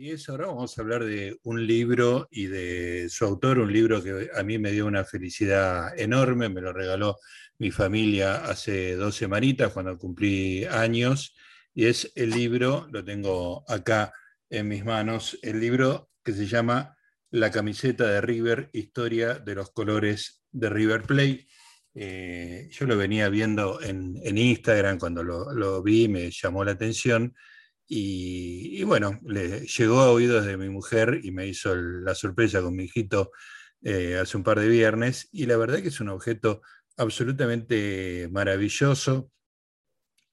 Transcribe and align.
Y 0.00 0.12
eso 0.12 0.30
ahora 0.30 0.46
vamos 0.46 0.78
a 0.78 0.82
hablar 0.82 1.04
de 1.04 1.40
un 1.42 1.66
libro 1.66 2.28
y 2.30 2.46
de 2.46 3.08
su 3.08 3.24
autor, 3.24 3.58
un 3.58 3.72
libro 3.72 4.00
que 4.00 4.30
a 4.32 4.44
mí 4.44 4.56
me 4.56 4.70
dio 4.70 4.86
una 4.86 5.04
felicidad 5.04 5.98
enorme, 5.98 6.48
me 6.48 6.60
lo 6.60 6.72
regaló 6.72 7.16
mi 7.58 7.72
familia 7.72 8.44
hace 8.44 8.94
dos 8.94 9.16
semanitas 9.16 9.72
cuando 9.72 9.98
cumplí 9.98 10.64
años, 10.66 11.34
y 11.74 11.86
es 11.86 12.12
el 12.14 12.30
libro, 12.30 12.86
lo 12.92 13.04
tengo 13.04 13.64
acá 13.68 14.12
en 14.48 14.68
mis 14.68 14.84
manos, 14.84 15.36
el 15.42 15.58
libro 15.58 16.12
que 16.22 16.32
se 16.32 16.46
llama 16.46 16.96
La 17.32 17.50
camiseta 17.50 18.06
de 18.06 18.20
River, 18.20 18.70
historia 18.72 19.34
de 19.34 19.56
los 19.56 19.72
colores 19.72 20.44
de 20.52 20.70
River 20.70 21.02
Plate. 21.02 21.48
Eh, 21.94 22.68
yo 22.70 22.86
lo 22.86 22.96
venía 22.96 23.28
viendo 23.30 23.82
en, 23.82 24.16
Instagram 24.22 25.00
cuando 25.00 25.24
lo, 25.24 25.52
lo 25.52 25.82
vi, 25.82 26.06
me 26.06 26.30
llamó 26.30 26.62
la 26.62 26.70
atención 26.70 27.34
y, 27.90 28.82
bueno, 28.84 29.18
le 29.24 29.66
llegó 29.66 30.00
a 30.00 30.12
oídos 30.12 30.44
de 30.44 30.58
mi 30.58 30.68
mujer 30.68 31.20
y 31.22 31.30
me 31.30 31.46
hizo 31.46 31.74
la 31.74 32.14
sorpresa 32.14 32.60
con 32.60 32.76
mi 32.76 32.84
hijito 32.84 33.32
eh, 33.82 34.18
hace 34.20 34.36
un 34.36 34.42
par 34.42 34.60
de 34.60 34.68
viernes. 34.68 35.28
Y 35.32 35.46
la 35.46 35.56
verdad 35.56 35.80
que 35.80 35.88
es 35.88 35.98
un 36.00 36.10
objeto 36.10 36.60
absolutamente 36.98 38.28
maravilloso. 38.30 39.30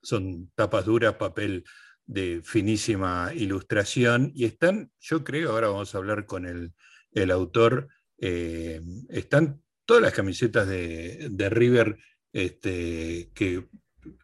Son 0.02 0.52
tapas 0.54 0.86
duras, 0.86 1.14
papel 1.14 1.64
de 2.05 2.41
finísima 2.44 3.31
ilustración 3.34 4.31
y 4.36 4.45
están, 4.45 4.92
yo 5.00 5.23
creo, 5.23 5.52
ahora 5.52 5.70
vamos 5.70 5.95
a 5.95 5.98
hablar 5.98 6.26
con 6.26 6.45
el, 6.45 7.31
autor, 7.31 7.88
eh, 8.17 8.81
están 9.09 9.62
todas 9.86 10.03
las 10.03 10.14
camisetas 10.14 10.67
de, 10.67 11.50
River 11.50 11.98
este, 12.34 13.31
que 13.34 13.66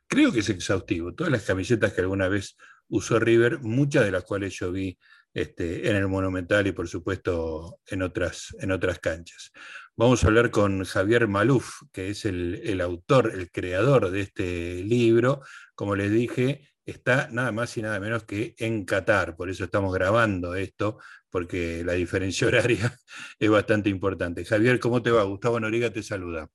creo 0.07 0.31
que 0.31 0.39
es 0.41 0.49
exhaustivo, 0.49 1.15
todas 1.15 1.31
las 1.31 1.43
camisetas 1.43 1.93
que 1.93 2.01
alguna 2.01 2.27
vez 2.27 2.57
usó 2.91 3.19
River, 3.19 3.59
muchas 3.61 4.05
de 4.05 4.11
las 4.11 4.23
cuales 4.25 4.53
yo 4.53 4.71
vi 4.71 4.97
este, 5.33 5.89
en 5.89 5.95
el 5.95 6.07
Monumental 6.07 6.67
y 6.67 6.73
por 6.73 6.87
supuesto 6.87 7.79
en 7.87 8.01
otras, 8.01 8.55
en 8.59 8.71
otras 8.71 8.99
canchas. 8.99 9.51
Vamos 9.95 10.23
a 10.23 10.27
hablar 10.27 10.51
con 10.51 10.83
Javier 10.83 11.27
Maluf, 11.27 11.83
que 11.91 12.09
es 12.09 12.25
el, 12.25 12.81
autor, 12.81 13.31
el 13.33 13.49
creador 13.49 14.11
de 14.11 14.21
este 14.21 14.83
libro. 14.83 15.41
Como 15.73 15.95
les 15.95 16.11
dije, 16.11 16.69
está 16.85 17.29
nada 17.31 17.51
más 17.51 17.77
y 17.77 17.81
nada 17.81 17.99
menos 17.99 18.23
que 18.25 18.55
en 18.57 18.83
Qatar, 18.83 19.35
por 19.37 19.49
eso 19.49 19.63
estamos 19.63 19.93
grabando 19.93 20.55
esto, 20.55 20.99
porque 21.29 21.83
la 21.85 21.93
diferencia 21.93 22.47
horaria 22.47 22.93
es 23.39 23.49
bastante 23.49 23.89
importante. 23.89 24.43
Javier, 24.43 24.79
¿cómo 24.79 25.01
te 25.01 25.11
va? 25.11 25.23
Gustavo 25.23 25.59
Noriga 25.59 25.91
te 25.91 26.03
saluda. 26.03 26.49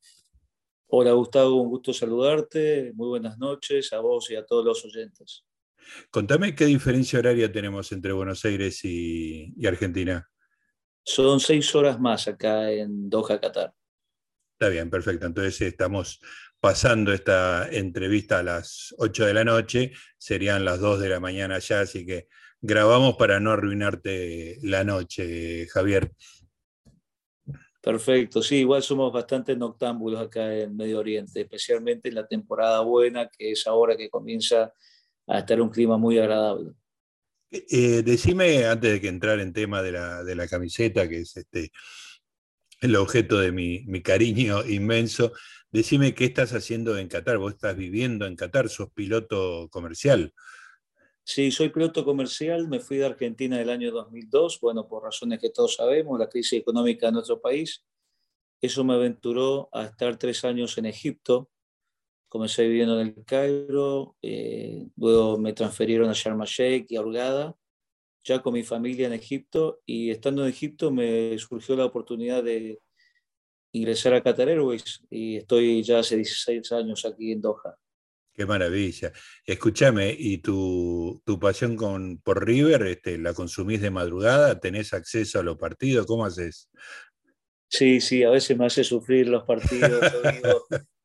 Hola 0.89 1.13
Gustavo, 1.13 1.63
un 1.63 1.71
gusto 1.71 1.95
saludarte. 1.95 2.93
Muy 2.95 3.09
buenas 3.09 3.39
noches 3.39 3.93
a 3.95 4.01
vos 4.01 4.31
y 4.31 4.37
a 4.37 4.45
todos 4.45 4.65
los 4.65 4.85
oyentes. 4.85 5.45
Contame 6.11 6.55
qué 6.55 6.67
diferencia 6.67 7.19
horaria 7.19 7.51
tenemos 7.51 7.93
entre 7.93 8.13
Buenos 8.13 8.45
Aires 8.45 8.85
y, 8.85 9.55
Argentina. 9.67 10.29
Son 11.05 11.41
seis 11.41 11.75
horas 11.75 12.01
más 12.01 12.27
acá 12.29 12.71
en 12.71 13.09
Doha, 13.09 13.41
Qatar. 13.41 13.73
Está 14.53 14.69
bien, 14.71 14.91
perfecto. 14.91 15.27
Entonces 15.27 15.61
estamos 15.61 16.21
pasando 16.61 17.13
esta 17.13 17.69
entrevista 17.71 18.39
a 18.39 18.43
las 18.43 18.95
8 18.99 19.27
de 19.27 19.35
la 19.35 19.45
noche, 19.45 19.93
serían 20.19 20.65
las 20.65 20.81
2 20.81 21.01
de 21.01 21.11
la 21.11 21.21
mañana 21.21 21.59
ya, 21.59 21.81
así 21.81 22.05
que 22.07 22.29
grabamos 22.61 23.17
para 23.17 23.39
no 23.39 23.53
arruinarte 23.53 24.59
la 24.63 24.83
noche, 24.83 25.67
Javier. 25.69 26.11
Perfecto, 27.87 28.43
sí, 28.43 28.57
igual 28.57 28.83
somos 28.83 29.13
bastante 29.13 29.55
noctámbulos 29.55 30.21
acá 30.21 30.53
en 30.53 30.77
Medio 30.77 30.99
Oriente, 30.99 31.43
especialmente 31.43 32.09
en 32.09 32.17
la 32.17 32.27
temporada 32.27 32.81
buena, 32.81 33.29
que 33.29 33.53
es 33.53 33.65
ahora 33.69 33.97
que 33.97 34.11
comienza 34.11 34.73
a 35.27 35.41
estar 35.41 35.61
un 35.61 35.71
clima 35.71 35.97
muy 35.97 36.19
agradable. 36.19 36.73
Eh, 37.51 38.03
decime, 38.03 38.67
antes 38.67 38.93
de 38.93 39.01
que 39.01 39.09
entrar 39.09 39.41
en 39.41 39.53
tema 39.53 39.83
de 39.83 39.93
la, 39.93 40.49
camiseta, 40.49 41.09
que 41.09 41.21
es 41.21 41.37
este, 41.37 41.71
el 42.81 42.97
objeto 42.97 43.39
de 43.39 43.53
mi, 43.53 44.03
cariño 44.03 44.65
inmenso, 44.69 45.33
decime 45.71 46.15
qué 46.15 46.27
estás 46.27 46.53
haciendo 46.53 46.97
en 46.99 47.09
Qatar. 47.09 47.39
Vos 47.39 47.55
estás 47.55 47.77
viviendo 47.77 48.27
en 48.27 48.37
Qatar, 48.37 48.69
sos 48.69 48.91
piloto 48.93 49.69
comercial. 49.71 50.33
Sí, 51.25 51.51
soy 51.51 51.71
piloto 51.71 52.05
comercial, 52.05 52.69
me 52.69 52.79
fui 52.79 52.99
de 52.99 53.07
Argentina 53.07 53.57
en 53.57 53.63
el 53.63 53.71
año 53.71 53.91
2002, 53.91 54.61
bueno, 54.61 54.87
por 54.87 55.03
razones 55.03 55.41
que 55.41 55.51
todos 55.51 55.75
sabemos, 55.75 56.21
la 56.21 56.29
crisis 56.29 56.61
económica 56.61 57.07
de 57.07 57.13
nuestro 57.13 57.41
país. 57.41 57.85
Eso 58.61 58.85
me 58.85 58.95
aventuró 58.95 59.69
a 59.73 59.87
estar 59.87 60.17
tres 60.19 60.45
años 60.45 60.79
en 60.79 60.87
Egipto, 60.87 61.51
Comencé 62.37 62.69
viviendo 62.69 63.01
en 63.01 63.07
el 63.07 63.25
Cairo, 63.25 64.15
eh, 64.21 64.87
luego 64.99 65.39
me 65.39 65.55
transferieron 65.55 66.11
a 66.11 66.13
Sharm 66.13 66.43
el 66.43 66.47
Sheikh 66.47 66.85
y 66.91 66.97
a 66.97 67.01
Hurghada, 67.01 67.55
ya 68.23 68.43
con 68.43 68.53
mi 68.53 68.63
familia 68.63 69.07
en 69.07 69.15
Egipto, 69.15 69.81
y 69.87 70.11
estando 70.11 70.43
en 70.43 70.51
Egipto 70.51 70.91
me 70.91 71.39
surgió 71.39 71.77
la 71.77 71.87
oportunidad 71.87 72.45
de 72.45 72.79
ingresar 73.73 74.13
a 74.13 74.23
Qatar 74.23 74.51
Airways 74.51 75.03
y 75.09 75.39
estoy 75.39 75.83
ya 75.83 76.01
hace 76.01 76.17
16 76.17 76.73
años 76.73 77.07
aquí 77.07 77.33
en 77.33 77.41
Doha. 77.41 77.75
Qué 78.35 78.45
maravilla. 78.45 79.13
Escúchame, 79.47 80.15
¿y 80.19 80.37
tu, 80.37 81.23
tu 81.25 81.39
pasión 81.39 81.75
con, 81.75 82.19
por 82.19 82.45
River 82.45 82.83
este, 82.83 83.17
la 83.17 83.33
consumís 83.33 83.81
de 83.81 83.91
madrugada? 83.91 84.61
¿Tenés 84.61 84.93
acceso 84.93 85.41
a 85.41 85.43
los 85.43 85.57
partidos? 85.57 86.05
¿Cómo 86.05 86.27
haces? 86.27 86.69
Sí, 87.67 88.03
sí, 88.03 88.25
a 88.25 88.31
veces 88.31 88.59
me 88.59 88.67
hace 88.67 88.85
sufrir 88.85 89.27
los 89.27 89.45
partidos. 89.45 90.01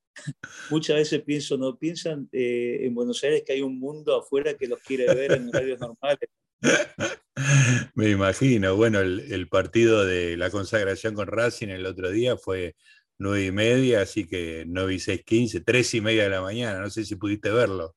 muchas 0.69 0.97
veces 0.97 1.21
pienso, 1.21 1.57
no 1.57 1.77
piensan 1.77 2.29
eh, 2.31 2.79
en 2.81 2.93
Buenos 2.93 3.23
Aires 3.23 3.43
que 3.45 3.53
hay 3.53 3.61
un 3.61 3.79
mundo 3.79 4.17
afuera 4.17 4.55
que 4.55 4.67
los 4.67 4.79
quiere 4.79 5.13
ver 5.13 5.33
en 5.33 5.49
horarios 5.49 5.79
normales. 5.79 6.29
Me 7.95 8.09
imagino, 8.09 8.75
bueno, 8.75 8.99
el, 8.99 9.47
partido 9.49 10.05
de 10.05 10.37
la 10.37 10.49
consagración 10.49 11.15
con 11.15 11.27
Racing 11.27 11.69
el 11.69 11.85
otro 11.85 12.11
día 12.11 12.37
fue 12.37 12.75
nueve 13.17 13.45
y 13.45 13.51
media, 13.51 14.01
así 14.01 14.27
que 14.27 14.63
nueve 14.67 14.95
y 14.95 14.99
seis 14.99 15.23
quince, 15.25 15.61
tres 15.61 15.93
y 15.93 16.01
media 16.01 16.23
de 16.23 16.29
la 16.29 16.41
mañana, 16.41 16.79
no 16.79 16.89
sé 16.89 17.03
si 17.05 17.15
pudiste 17.15 17.49
verlo. 17.49 17.95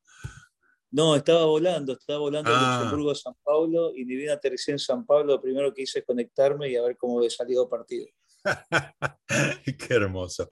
No, 0.90 1.16
estaba 1.16 1.44
volando, 1.44 1.94
estaba 1.94 2.20
volando 2.20 2.50
de 2.50 2.56
ah. 2.56 2.78
Luxemburgo 2.78 3.10
a 3.10 3.14
San 3.16 3.34
Pablo 3.42 3.92
y 3.96 4.04
ni 4.04 4.14
bien 4.14 4.30
aterricé 4.30 4.72
en 4.72 4.78
San 4.78 5.04
Pablo, 5.04 5.34
lo 5.34 5.42
primero 5.42 5.74
que 5.74 5.82
hice 5.82 5.98
es 5.98 6.04
conectarme 6.04 6.70
y 6.70 6.76
a 6.76 6.82
ver 6.82 6.96
cómo 6.96 7.18
había 7.18 7.30
salido 7.30 7.64
el 7.64 7.68
partido. 7.68 8.06
Qué 9.78 9.94
hermoso. 9.94 10.48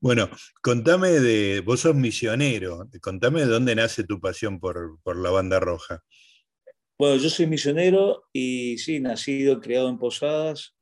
Bueno, 0.00 0.28
contame 0.62 1.10
de, 1.10 1.60
vos 1.60 1.80
sos 1.80 1.94
misionero, 1.94 2.88
contame 3.00 3.40
de 3.40 3.46
dónde 3.46 3.74
nace 3.74 4.04
tu 4.04 4.20
pasión 4.20 4.58
por, 4.60 4.98
la 5.04 5.30
banda 5.30 5.60
roja. 5.60 6.02
Bueno, 6.98 7.16
yo 7.16 7.30
soy 7.30 7.46
misionero 7.46 8.24
y 8.32 8.78
sí, 8.78 9.00
nacido 9.00 9.60
criado 9.60 9.88
en 9.88 9.98
Posadas. 9.98 10.74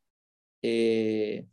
Eh, 0.62 1.46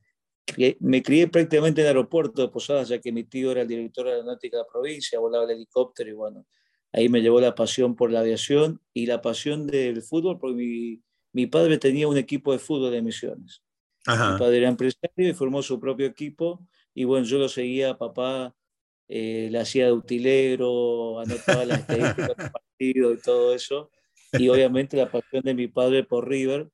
me 0.80 1.04
crié 1.04 1.28
prácticamente 1.28 1.82
en 1.82 1.88
el 1.88 1.96
aeropuerto 1.96 2.42
de 2.42 2.50
Posadas, 2.50 2.88
ya 2.88 3.00
que 3.00 3.12
mi 3.12 3.26
tío 3.26 3.52
era 3.52 3.62
el 3.62 3.68
director 3.68 4.06
de 4.06 4.14
aeronáutica 4.14 4.58
de 4.58 4.64
la 4.64 4.70
provincia, 4.72 5.20
volaba 5.20 5.44
el 5.46 5.52
helicóptero 5.52 6.10
y 6.10 6.14
bueno, 6.14 6.46
ahí 6.94 7.10
me 7.10 7.22
llevó 7.22 7.42
la 7.42 7.56
pasión 7.56 7.96
por 7.96 8.12
la 8.12 8.22
aviación 8.22 8.82
y 8.94 9.06
la 9.06 9.22
pasión 9.22 9.68
del 9.68 10.02
fútbol, 10.02 10.40
porque 10.40 11.00
mi 11.34 11.48
padre 11.48 11.78
tenía 11.78 12.08
un 12.08 12.18
equipo 12.18 12.54
de 12.54 12.60
fútbol 12.60 12.92
de 12.92 13.02
misiones. 13.02 13.64
Mi 14.06 14.40
padre 14.40 14.58
era 14.58 14.68
empresario 14.68 15.30
y 15.30 15.34
formó 15.34 15.62
su 15.62 15.80
propio 15.80 16.06
equipo. 16.06 16.66
Y 16.94 17.06
bueno, 17.06 17.26
yo 17.26 17.40
lo 17.40 17.50
seguía, 17.50 17.98
papá 17.98 18.56
eh, 19.08 19.50
le 19.52 19.60
hacía 19.60 19.86
de 19.86 19.92
utilero, 19.92 21.20
anotaba 21.20 21.66
las 21.66 21.80
estadísticas 21.80 22.36
del 22.38 22.52
partido 22.52 23.14
y 23.14 23.18
todo 23.18 23.54
eso. 23.54 23.92
Y 24.34 24.50
obviamente 24.50 24.98
la 24.98 25.12
pasión 25.12 25.44
de 25.44 25.54
mi 25.54 25.68
padre 25.68 26.04
por 26.04 26.28
River 26.28 26.70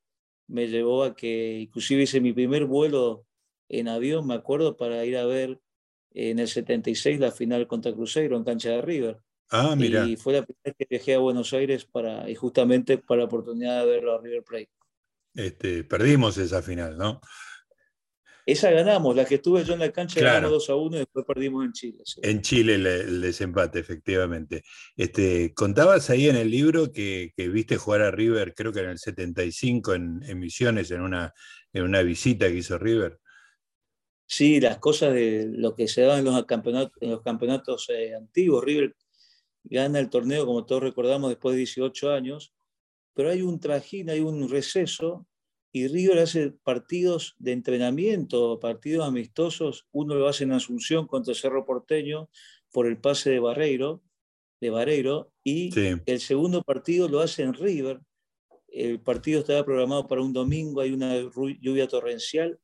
me 0.47 0.67
llevó 0.67 1.03
a 1.03 1.15
que 1.15 1.59
inclusive 1.59 2.03
hice 2.03 2.21
mi 2.21 2.33
primer 2.33 2.65
vuelo 2.65 3.25
en 3.67 3.87
avión, 3.87 4.25
me 4.25 4.33
acuerdo, 4.33 4.77
para 4.77 5.05
ir 5.05 5.17
a 5.17 5.25
ver 5.25 5.59
en 6.11 6.39
el 6.39 6.47
76 6.47 7.19
la 7.19 7.31
final 7.31 7.67
contra 7.67 7.93
Cruzeiro 7.93 8.35
en 8.35 8.43
cancha 8.43 8.71
de 8.71 8.81
River. 8.81 9.19
Ah, 9.51 9.75
mira. 9.75 10.05
Y 10.05 10.15
fue 10.15 10.33
la 10.33 10.43
primera 10.43 10.61
vez 10.63 10.75
que 10.77 10.87
viajé 10.89 11.15
a 11.15 11.19
Buenos 11.19 11.53
Aires 11.53 11.85
para, 11.85 12.29
y 12.29 12.35
justamente 12.35 12.97
para 12.97 13.19
la 13.19 13.25
oportunidad 13.25 13.85
de 13.85 13.91
verlo 13.91 14.13
a 14.15 14.21
River 14.21 14.43
Plate. 14.43 14.69
Este, 15.33 15.83
perdimos 15.83 16.37
esa 16.37 16.61
final, 16.61 16.97
¿no? 16.97 17.21
Esa 18.51 18.71
ganamos, 18.71 19.15
la 19.15 19.25
que 19.25 19.35
estuve 19.35 19.63
yo 19.63 19.73
en 19.73 19.79
la 19.79 19.91
cancha 19.91 20.21
ganamos 20.21 20.67
2 20.67 20.69
a 20.71 20.75
1 20.75 20.95
y 20.95 20.99
después 20.99 21.23
perdimos 21.23 21.65
en 21.65 21.71
Chile. 21.71 22.03
En 22.23 22.41
Chile 22.41 22.75
el, 22.75 23.21
desempate, 23.21 23.77
efectivamente. 23.77 24.63
Este, 24.97 25.53
contabas 25.53 26.09
ahí 26.09 26.29
en 26.29 26.35
el 26.35 26.49
libro 26.49 26.91
que, 26.91 27.31
viste 27.37 27.77
jugar 27.77 28.01
a 28.01 28.09
River, 28.09 28.55
creo 28.55 28.73
que 28.73 28.79
en 28.79 28.89
el 28.89 28.97
75 28.97 29.93
en, 29.93 30.39
Misiones, 30.39 30.89
en 30.89 31.01
una, 31.01 31.31
en 31.73 31.83
una 31.83 32.01
visita 32.01 32.47
que 32.47 32.55
hizo 32.55 32.79
River. 32.79 33.19
Sí, 34.25 34.59
las 34.59 34.79
cosas 34.79 35.13
de 35.13 35.47
lo 35.51 35.75
que 35.75 35.87
se 35.87 36.01
daba 36.01 36.17
en 36.17 36.25
los 36.25 36.45
campeonatos, 36.45 36.97
en 37.01 37.11
los 37.11 37.21
campeonatos 37.21 37.87
eh, 37.89 38.15
antiguos. 38.15 38.63
River 38.63 38.95
gana 39.63 39.99
el 39.99 40.09
torneo, 40.09 40.47
como 40.47 40.65
todos 40.65 40.81
recordamos, 40.81 41.29
después 41.29 41.53
de 41.53 41.59
18 41.59 42.11
años, 42.11 42.55
pero 43.19 43.31
hay 43.31 43.41
un 43.41 43.59
trajín, 43.59 44.09
hay 44.09 44.21
un 44.21 44.47
receso 44.47 45.27
y 45.73 45.89
River 45.89 46.19
hace 46.19 46.51
partidos 46.51 47.35
de 47.37 47.51
entrenamiento, 47.51 48.61
partidos 48.61 49.05
amistosos. 49.05 49.87
Uno 49.91 50.15
lo 50.15 50.29
hace 50.29 50.45
en 50.45 50.53
Asunción 50.53 51.05
contra 51.05 51.33
Cerro 51.33 51.65
Porteño 51.65 52.29
por 52.71 52.87
el 52.87 52.97
pase 52.97 53.29
de 53.29 53.39
Barreiro, 53.39 54.01
de 54.61 54.69
Barreiro 54.69 55.33
y 55.43 55.69
el 56.05 56.21
segundo 56.21 56.63
partido 56.63 57.09
lo 57.09 57.19
hace 57.19 57.43
en 57.43 57.55
River 57.55 57.99
el 58.69 59.01
partido 59.01 59.41
estaba 59.41 59.65
programado 59.65 60.07
para 60.07 60.21
un 60.21 60.31
domingo, 60.31 60.79
hay 60.79 60.93
una 60.93 61.15
lluvia 61.59 61.89
torrencial 61.89 62.57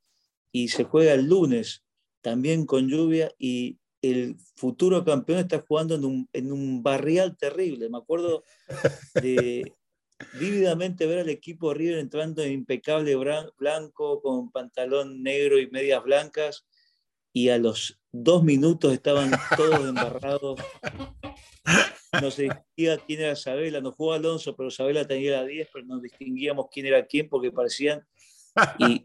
y 0.54 0.70
se 0.70 0.86
juega 0.86 1.16
el 1.16 1.26
lunes 1.26 1.84
también 2.22 2.66
con 2.66 2.88
lluvia 2.88 3.30
y 3.38 3.78
el 4.02 4.38
futuro 4.56 5.04
campeón 5.04 5.40
está 5.40 5.60
jugando 5.68 5.96
en 5.96 6.06
un, 6.06 6.30
en 6.32 6.54
un 6.54 6.82
barrial 6.82 7.36
terrible. 7.36 7.90
Me 7.90 7.98
acuerdo 7.98 8.46
de 9.16 9.74
vívidamente 10.40 11.06
ver 11.06 11.20
al 11.20 11.30
equipo 11.30 11.74
River 11.74 12.00
entrando 12.00 12.42
en 12.44 12.52
impecable 12.52 13.16
blanco, 13.58 14.22
con 14.22 14.52
pantalón 14.52 15.22
negro 15.24 15.60
y 15.60 15.70
medias 15.70 16.04
blancas, 16.04 16.66
y 17.34 17.50
a 17.50 17.58
los 17.58 18.00
dos 18.12 18.44
minutos 18.44 18.94
estaban 18.94 19.32
todos 19.58 19.80
embarrados. 19.90 20.60
No 22.22 22.32
se 22.32 22.44
distinguía 22.44 22.98
quién 23.06 23.22
era 23.22 23.36
Sabela, 23.36 23.82
no 23.82 23.92
jugó 23.92 24.14
Alonso, 24.14 24.56
pero 24.56 24.72
Sabela 24.72 25.06
tenía 25.06 25.32
la 25.32 25.46
10, 25.46 25.70
pero 25.74 25.86
no 25.86 26.00
distinguíamos 26.00 26.68
quién 26.72 26.86
era 26.86 27.06
quién 27.06 27.28
porque 27.28 27.52
parecían 27.52 28.06
y 28.80 29.02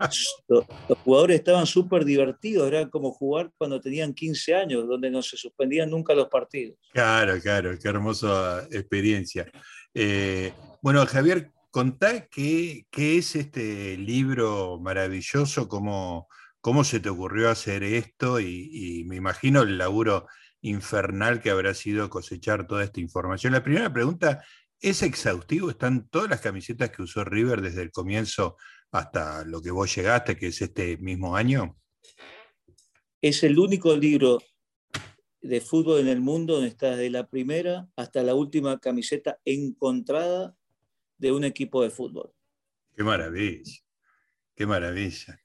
los, 0.48 0.64
jugadores 1.04 1.38
estaban 1.38 1.66
súper 1.66 2.04
divertidos, 2.04 2.68
era 2.68 2.88
como 2.88 3.12
jugar 3.12 3.50
cuando 3.58 3.80
tenían 3.80 4.14
15 4.14 4.54
años, 4.54 4.86
donde 4.86 5.10
no 5.10 5.22
se 5.22 5.36
suspendían 5.36 5.90
nunca 5.90 6.14
los 6.14 6.28
partidos. 6.28 6.78
Claro, 6.92 7.40
claro, 7.40 7.76
qué 7.78 7.88
hermosa 7.88 8.66
experiencia. 8.70 9.50
Eh, 9.92 10.52
bueno, 10.82 11.04
Javier, 11.06 11.52
contá 11.70 12.26
qué, 12.26 12.86
qué, 12.90 13.18
es 13.18 13.36
este 13.36 13.96
libro 13.96 14.78
maravilloso, 14.80 15.68
cómo, 15.68 16.28
cómo 16.60 16.84
se 16.84 17.00
te 17.00 17.08
ocurrió 17.08 17.50
hacer 17.50 17.82
esto 17.82 18.40
y, 18.40 18.70
y 18.72 19.04
me 19.04 19.16
imagino 19.16 19.62
el 19.62 19.78
laburo 19.78 20.26
infernal 20.62 21.40
que 21.40 21.50
habrá 21.50 21.74
sido 21.74 22.10
cosechar 22.10 22.66
toda 22.66 22.84
esta 22.84 23.00
información. 23.00 23.52
La 23.52 23.62
primera 23.62 23.92
pregunta, 23.92 24.44
¿es 24.80 25.02
exhaustivo? 25.02 25.70
¿Están 25.70 26.08
todas 26.08 26.28
las 26.28 26.40
camisetas 26.40 26.90
que 26.90 27.02
usó 27.02 27.24
River 27.24 27.60
desde 27.60 27.82
el 27.82 27.90
comienzo 27.90 28.56
hasta 28.90 29.44
lo 29.44 29.62
que 29.62 29.70
vos 29.70 29.94
llegaste, 29.94 30.36
que 30.36 30.48
es 30.48 30.60
este 30.60 30.96
mismo 30.98 31.36
año? 31.36 31.76
Es 33.22 33.42
el 33.42 33.58
único 33.58 33.94
libro 33.96 34.38
de 35.42 35.60
fútbol 35.60 36.00
en 36.00 36.08
el 36.08 36.20
mundo 36.20 36.54
donde 36.54 36.68
está 36.68 36.90
desde 36.90 37.10
la 37.10 37.26
primera 37.26 37.88
hasta 37.96 38.22
la 38.22 38.34
última 38.34 38.78
camiseta 38.78 39.38
encontrada 39.44 40.54
de 41.20 41.32
un 41.32 41.44
equipo 41.44 41.82
de 41.82 41.90
fútbol. 41.90 42.32
Qué 42.96 43.04
maravilla, 43.04 43.78
qué 44.56 44.66
maravilla. 44.66 45.40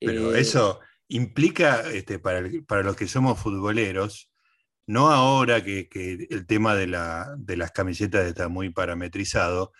Pero 0.00 0.34
eh, 0.34 0.40
eso 0.40 0.80
implica, 1.08 1.90
este, 1.92 2.18
para, 2.18 2.48
para, 2.66 2.82
los 2.82 2.96
que 2.96 3.06
somos 3.06 3.38
futboleros, 3.38 4.30
no 4.86 5.10
ahora 5.10 5.62
que, 5.62 5.88
que 5.88 6.26
el 6.30 6.46
tema 6.46 6.74
de, 6.74 6.86
la, 6.86 7.34
de, 7.38 7.56
las 7.56 7.72
camisetas 7.72 8.26
está 8.26 8.48
muy 8.48 8.70
parametrizado, 8.70 9.72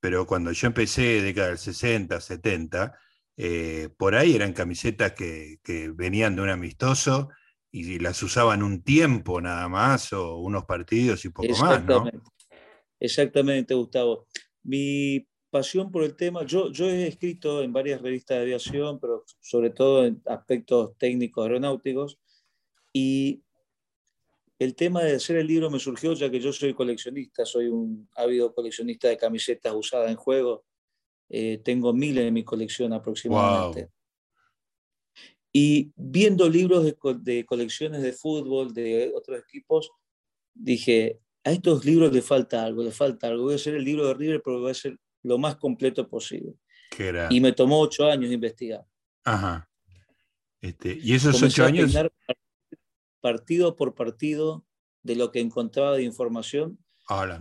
pero 0.00 0.26
cuando 0.26 0.52
yo 0.52 0.66
empecé, 0.66 1.20
década 1.20 1.48
del 1.48 1.58
60, 1.58 2.20
70, 2.20 2.98
eh, 3.36 3.90
por 3.96 4.14
ahí 4.14 4.34
eran 4.34 4.52
camisetas 4.52 5.12
que, 5.12 5.58
venían 5.94 6.36
de 6.36 6.42
un 6.42 6.48
amistoso 6.48 7.28
y 7.70 7.98
las 7.98 8.22
usaban 8.22 8.62
un 8.62 8.82
tiempo 8.82 9.40
nada 9.40 9.68
más, 9.68 10.12
o 10.14 10.38
unos 10.38 10.64
partidos 10.64 11.24
y 11.24 11.28
poco 11.28 11.54
más, 11.58 11.84
¿no? 11.84 12.08
Exactamente, 13.00 13.74
Gustavo. 13.74 14.28
Mi 14.64 15.26
pasión 15.50 15.92
por 15.92 16.02
el 16.02 16.16
tema, 16.16 16.44
yo, 16.44 16.72
yo 16.72 16.86
he 16.88 17.06
escrito 17.06 17.62
en 17.62 17.72
varias 17.72 18.02
revistas 18.02 18.38
de 18.38 18.42
aviación, 18.42 18.98
pero 18.98 19.24
sobre 19.40 19.70
todo 19.70 20.04
en 20.04 20.20
aspectos 20.26 20.98
técnicos 20.98 21.44
aeronáuticos, 21.44 22.18
y 22.92 23.44
el 24.58 24.74
tema 24.74 25.02
de 25.02 25.16
hacer 25.16 25.36
el 25.36 25.46
libro 25.46 25.70
me 25.70 25.78
surgió 25.78 26.14
ya 26.14 26.30
que 26.30 26.40
yo 26.40 26.52
soy 26.52 26.74
coleccionista, 26.74 27.44
soy 27.44 27.66
un 27.66 28.08
ávido 28.16 28.54
coleccionista 28.54 29.08
de 29.08 29.16
camisetas 29.16 29.74
usadas 29.74 30.10
en 30.10 30.16
juego. 30.16 30.64
Eh, 31.28 31.60
tengo 31.64 31.92
miles 31.92 32.24
en 32.24 32.34
mi 32.34 32.44
colección 32.44 32.92
aproximadamente. 32.92 33.90
Y 35.52 35.92
viendo 35.96 36.48
libros 36.48 36.84
de, 36.84 37.44
colecciones 37.44 38.02
de 38.02 38.12
fútbol, 38.12 38.72
de 38.74 39.12
otros 39.14 39.40
equipos, 39.40 39.90
dije, 40.52 41.20
a 41.44 41.52
estos 41.52 41.84
libros 41.84 42.12
le 42.12 42.22
falta 42.22 42.64
algo, 42.64 42.82
le 42.82 42.90
falta 42.90 43.28
algo. 43.28 43.44
Voy 43.44 43.52
a 43.52 43.56
hacer 43.56 43.74
el 43.74 43.84
libro 43.84 44.06
de 44.08 44.14
River, 44.14 44.42
pero 44.42 44.60
voy 44.60 44.68
a 44.68 44.72
hacer 44.72 44.98
lo 45.22 45.38
más 45.38 45.56
completo 45.56 46.08
posible. 46.08 46.54
Y 47.30 47.40
me 47.40 47.52
tomó 47.52 47.80
ocho 47.80 48.06
años 48.06 48.28
de 48.28 48.34
investigar. 48.34 48.84
Ajá. 49.24 49.68
Este, 50.60 50.98
y 51.02 51.14
esos 51.14 51.42
ocho 51.42 51.64
años 51.64 51.94
partido 53.20 53.74
por 53.74 53.94
partido 53.94 54.66
de 55.02 55.16
lo 55.16 55.32
que 55.32 55.40
encontraba 55.40 55.96
de 55.96 56.02
información, 56.02 56.78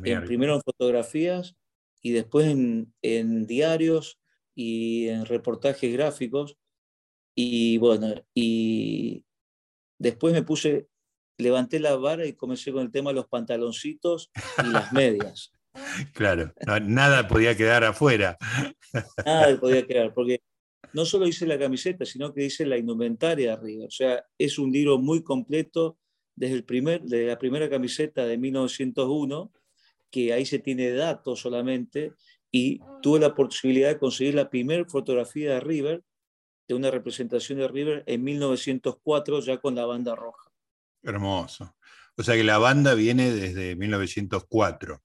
en, 0.04 0.24
primero 0.26 0.56
en 0.56 0.62
fotografías 0.62 1.56
y 2.02 2.12
después 2.12 2.48
en, 2.48 2.94
en, 3.02 3.46
diarios 3.46 4.20
y 4.56 5.08
en 5.08 5.26
reportajes 5.26 5.92
gráficos. 5.92 6.58
Y 7.36 7.78
bueno, 7.78 8.14
y 8.34 9.26
después 9.98 10.34
me 10.34 10.44
puse, 10.44 10.90
levanté 11.38 11.80
la 11.80 11.96
vara 11.96 12.26
y 12.26 12.34
comencé 12.34 12.72
con 12.72 12.84
el 12.84 12.92
tema 12.92 13.12
de 13.12 13.16
los 13.16 13.28
pantaloncitos 13.28 14.32
y 14.64 14.68
las 14.68 14.92
medias. 14.94 15.54
Claro, 16.14 16.54
nada 16.84 17.28
podía 17.28 17.58
quedar 17.58 17.84
afuera. 17.84 18.38
Nada 19.26 19.60
podía 19.60 19.86
quedar, 19.86 20.14
porque 20.14 20.42
no 20.94 21.06
solo 21.06 21.28
hice 21.28 21.48
la 21.48 21.58
camiseta, 21.58 22.06
sino 22.06 22.34
que 22.34 22.46
hice 22.46 22.66
la 22.66 22.78
indumentaria 22.78 23.54
arriba. 23.54 23.86
O 23.86 23.92
sea, 23.92 24.24
es 24.38 24.60
un 24.60 24.72
libro 24.72 25.00
muy 25.00 25.24
completo 25.24 25.98
desde, 26.36 26.56
el 26.56 26.64
primer, 26.64 27.02
desde 27.02 27.28
la 27.28 27.40
primera 27.40 27.70
camiseta 27.70 28.26
de 28.26 28.38
1901, 28.38 29.52
que 30.12 30.34
ahí 30.34 30.46
se 30.46 30.60
tiene 30.60 30.92
datos 30.92 31.40
solamente, 31.40 32.14
y 32.52 32.80
tuve 33.02 33.20
la 33.20 33.34
posibilidad 33.34 33.90
de 33.90 33.98
conseguir 33.98 34.36
la 34.36 34.50
primera 34.50 34.86
fotografía 34.86 35.56
de 35.56 35.60
River, 35.60 36.04
de 36.68 36.76
una 36.76 36.92
representación 36.92 37.58
de 37.58 37.68
River 37.68 38.04
en 38.06 38.24
1904, 38.24 39.40
ya 39.40 39.58
con 39.58 39.74
la 39.74 39.86
banda 39.86 40.16
roja. 40.16 40.43
Hermoso. 41.04 41.76
O 42.18 42.24
sea 42.24 42.36
que 42.36 42.44
la 42.44 42.58
banda 42.58 42.94
viene 42.94 43.32
desde 43.32 43.76
1904. 43.76 45.02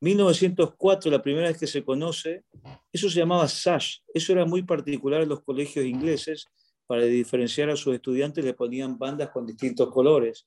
1904, 0.00 1.10
la 1.10 1.22
primera 1.22 1.48
vez 1.48 1.58
que 1.58 1.66
se 1.66 1.84
conoce, 1.84 2.44
eso 2.92 3.08
se 3.08 3.18
llamaba 3.18 3.46
SASH. 3.46 3.98
Eso 4.12 4.32
era 4.32 4.44
muy 4.44 4.62
particular 4.62 5.22
en 5.22 5.28
los 5.28 5.42
colegios 5.42 5.84
ingleses. 5.84 6.46
Para 6.86 7.04
diferenciar 7.04 7.70
a 7.70 7.76
sus 7.76 7.94
estudiantes 7.94 8.44
le 8.44 8.54
ponían 8.54 8.98
bandas 8.98 9.30
con 9.30 9.46
distintos 9.46 9.90
colores. 9.92 10.46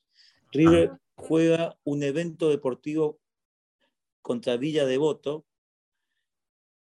River 0.52 0.92
ah. 0.94 1.00
juega 1.16 1.78
un 1.84 2.04
evento 2.04 2.50
deportivo 2.50 3.20
contra 4.22 4.58
Villa 4.58 4.86
Devoto 4.86 5.46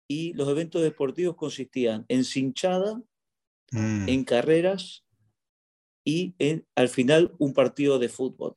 y 0.07 0.33
los 0.33 0.47
eventos 0.50 0.81
deportivos 0.81 1.36
consistían 1.36 2.06
en 2.07 2.24
cinchada, 2.24 3.01
mm. 3.72 4.10
en 4.10 4.24
carreras 4.24 5.03
y 6.03 6.36
en, 6.39 6.65
al 6.75 6.89
final 6.89 7.33
un 7.39 7.53
partido 7.53 8.00
de 8.00 8.10
fútbol 8.10 8.55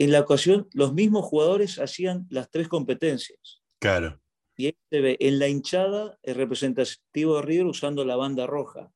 en 0.00 0.12
la 0.12 0.20
ocasión 0.20 0.66
los 0.72 0.94
mismos 0.94 1.26
jugadores 1.26 1.78
hacían 1.78 2.26
las 2.30 2.50
tres 2.50 2.68
competencias. 2.68 3.62
Claro. 3.78 4.18
Y 4.56 4.66
ahí 4.66 4.76
se 4.90 5.00
ve 5.00 5.16
en 5.20 5.38
la 5.38 5.46
hinchada 5.46 6.18
el 6.22 6.36
representativo 6.36 7.36
de 7.36 7.42
River 7.42 7.66
usando 7.66 8.02
la 8.06 8.16
banda 8.16 8.46
roja. 8.46 8.90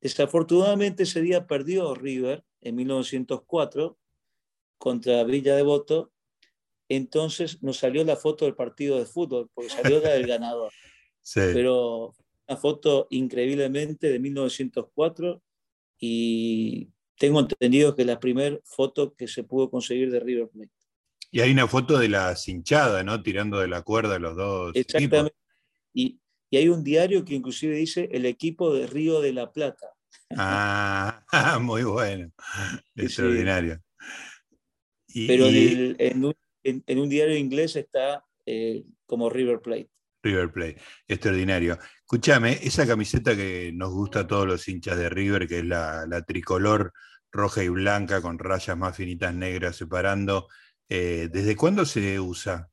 Desafortunadamente 0.00 1.02
ese 1.02 1.20
día 1.20 1.48
perdió 1.48 1.96
River 1.96 2.44
en 2.60 2.76
1904 2.76 3.98
contra 4.78 5.24
Villa 5.24 5.56
Devoto. 5.56 6.12
Entonces 6.88 7.60
nos 7.60 7.78
salió 7.78 8.04
la 8.04 8.14
foto 8.14 8.44
del 8.44 8.54
partido 8.54 9.00
de 9.00 9.06
fútbol, 9.06 9.50
porque 9.52 9.70
salió 9.70 10.00
la 10.00 10.10
del 10.10 10.26
ganador. 10.26 10.72
Sí. 11.26 11.40
Pero 11.54 12.14
una 12.46 12.58
foto 12.58 13.06
increíblemente 13.08 14.10
de 14.10 14.18
1904 14.18 15.42
y 15.98 16.90
tengo 17.18 17.40
entendido 17.40 17.94
que 17.94 18.02
es 18.02 18.08
la 18.08 18.20
primera 18.20 18.58
foto 18.64 19.14
que 19.14 19.28
se 19.28 19.44
pudo 19.44 19.70
conseguir 19.70 20.10
de 20.10 20.20
River 20.20 20.48
Plate. 20.48 20.72
Y 21.30 21.40
hay 21.40 21.50
una 21.50 21.66
foto 21.66 21.98
de 21.98 22.08
la 22.08 22.36
cinchada, 22.36 23.02
¿no? 23.02 23.22
Tirando 23.22 23.58
de 23.58 23.68
la 23.68 23.82
cuerda 23.82 24.18
los 24.18 24.36
dos. 24.36 24.72
Exactamente. 24.74 25.36
Y, 25.92 26.20
y, 26.50 26.56
hay 26.56 26.68
un 26.68 26.84
diario 26.84 27.24
que 27.24 27.34
inclusive 27.34 27.74
dice 27.74 28.08
el 28.12 28.26
equipo 28.26 28.72
de 28.72 28.86
Río 28.86 29.20
de 29.20 29.32
la 29.32 29.52
Plata. 29.52 29.94
Ah, 30.36 31.24
muy 31.60 31.82
bueno. 31.82 32.30
Extraordinario. 32.94 33.82
Pero 35.14 35.46
en, 35.46 36.98
un, 36.98 37.08
diario 37.08 37.36
inglés 37.36 37.76
está 37.76 38.24
eh, 38.46 38.84
como 39.06 39.30
River 39.30 39.60
Plate. 39.60 39.90
River 40.24 40.50
Plate, 40.50 40.76
extraordinario. 41.06 41.78
Escúchame, 42.00 42.58
esa 42.62 42.86
camiseta 42.86 43.36
que 43.36 43.70
nos 43.74 43.92
gusta 43.92 44.20
a 44.20 44.26
todos 44.26 44.46
los 44.46 44.66
hinchas 44.66 44.96
de 44.96 45.08
River, 45.08 45.46
que 45.46 45.58
es 45.58 45.64
la, 45.64 46.24
tricolor 46.26 46.92
roja 47.30 47.62
y 47.62 47.68
blanca 47.68 48.22
con 48.22 48.38
rayas 48.38 48.76
más 48.76 48.96
finitas 48.96 49.34
negras 49.34 49.76
separando, 49.76 50.48
eh, 50.88 51.28
¿desde 51.30 51.56
cuándo 51.56 51.84
se 51.84 52.18
usa? 52.18 52.70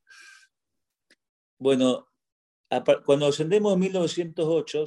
Bueno, 1.58 2.08
cuando 3.04 3.26
ascendemos 3.26 3.74
en 3.74 3.80
1908, 3.80 4.84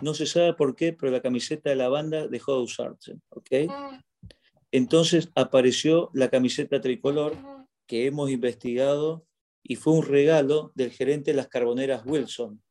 no 0.00 0.14
se 0.14 0.26
sabe 0.26 0.54
por 0.54 0.74
qué, 0.74 0.92
pero 0.92 1.12
la 1.12 1.22
camiseta 1.22 1.70
de 1.70 1.76
la 1.76 1.88
banda 1.88 2.26
dejó 2.26 2.56
de 2.56 2.62
usarse. 2.62 3.16
Entonces 4.72 5.30
apareció 5.34 6.10
la 6.14 6.28
camiseta 6.28 6.80
tricolor 6.80 7.36
que 7.86 8.06
hemos 8.06 8.30
investigado 8.30 9.26
y 9.66 9.76
fue 9.76 9.94
un 9.94 10.04
regalo 10.04 10.72
del 10.74 10.90
gerente 10.90 11.30
de 11.30 11.38
las 11.38 11.48
carboneras 11.48 12.04
Wilson. 12.04 12.62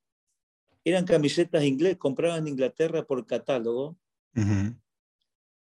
Eran 0.86 1.06
camisetas 1.06 1.64
inglés, 1.64 1.98
compraban 1.98 2.44
en 2.44 2.50
Inglaterra 2.50 3.04
por 3.04 3.26
catálogo. 3.26 3.98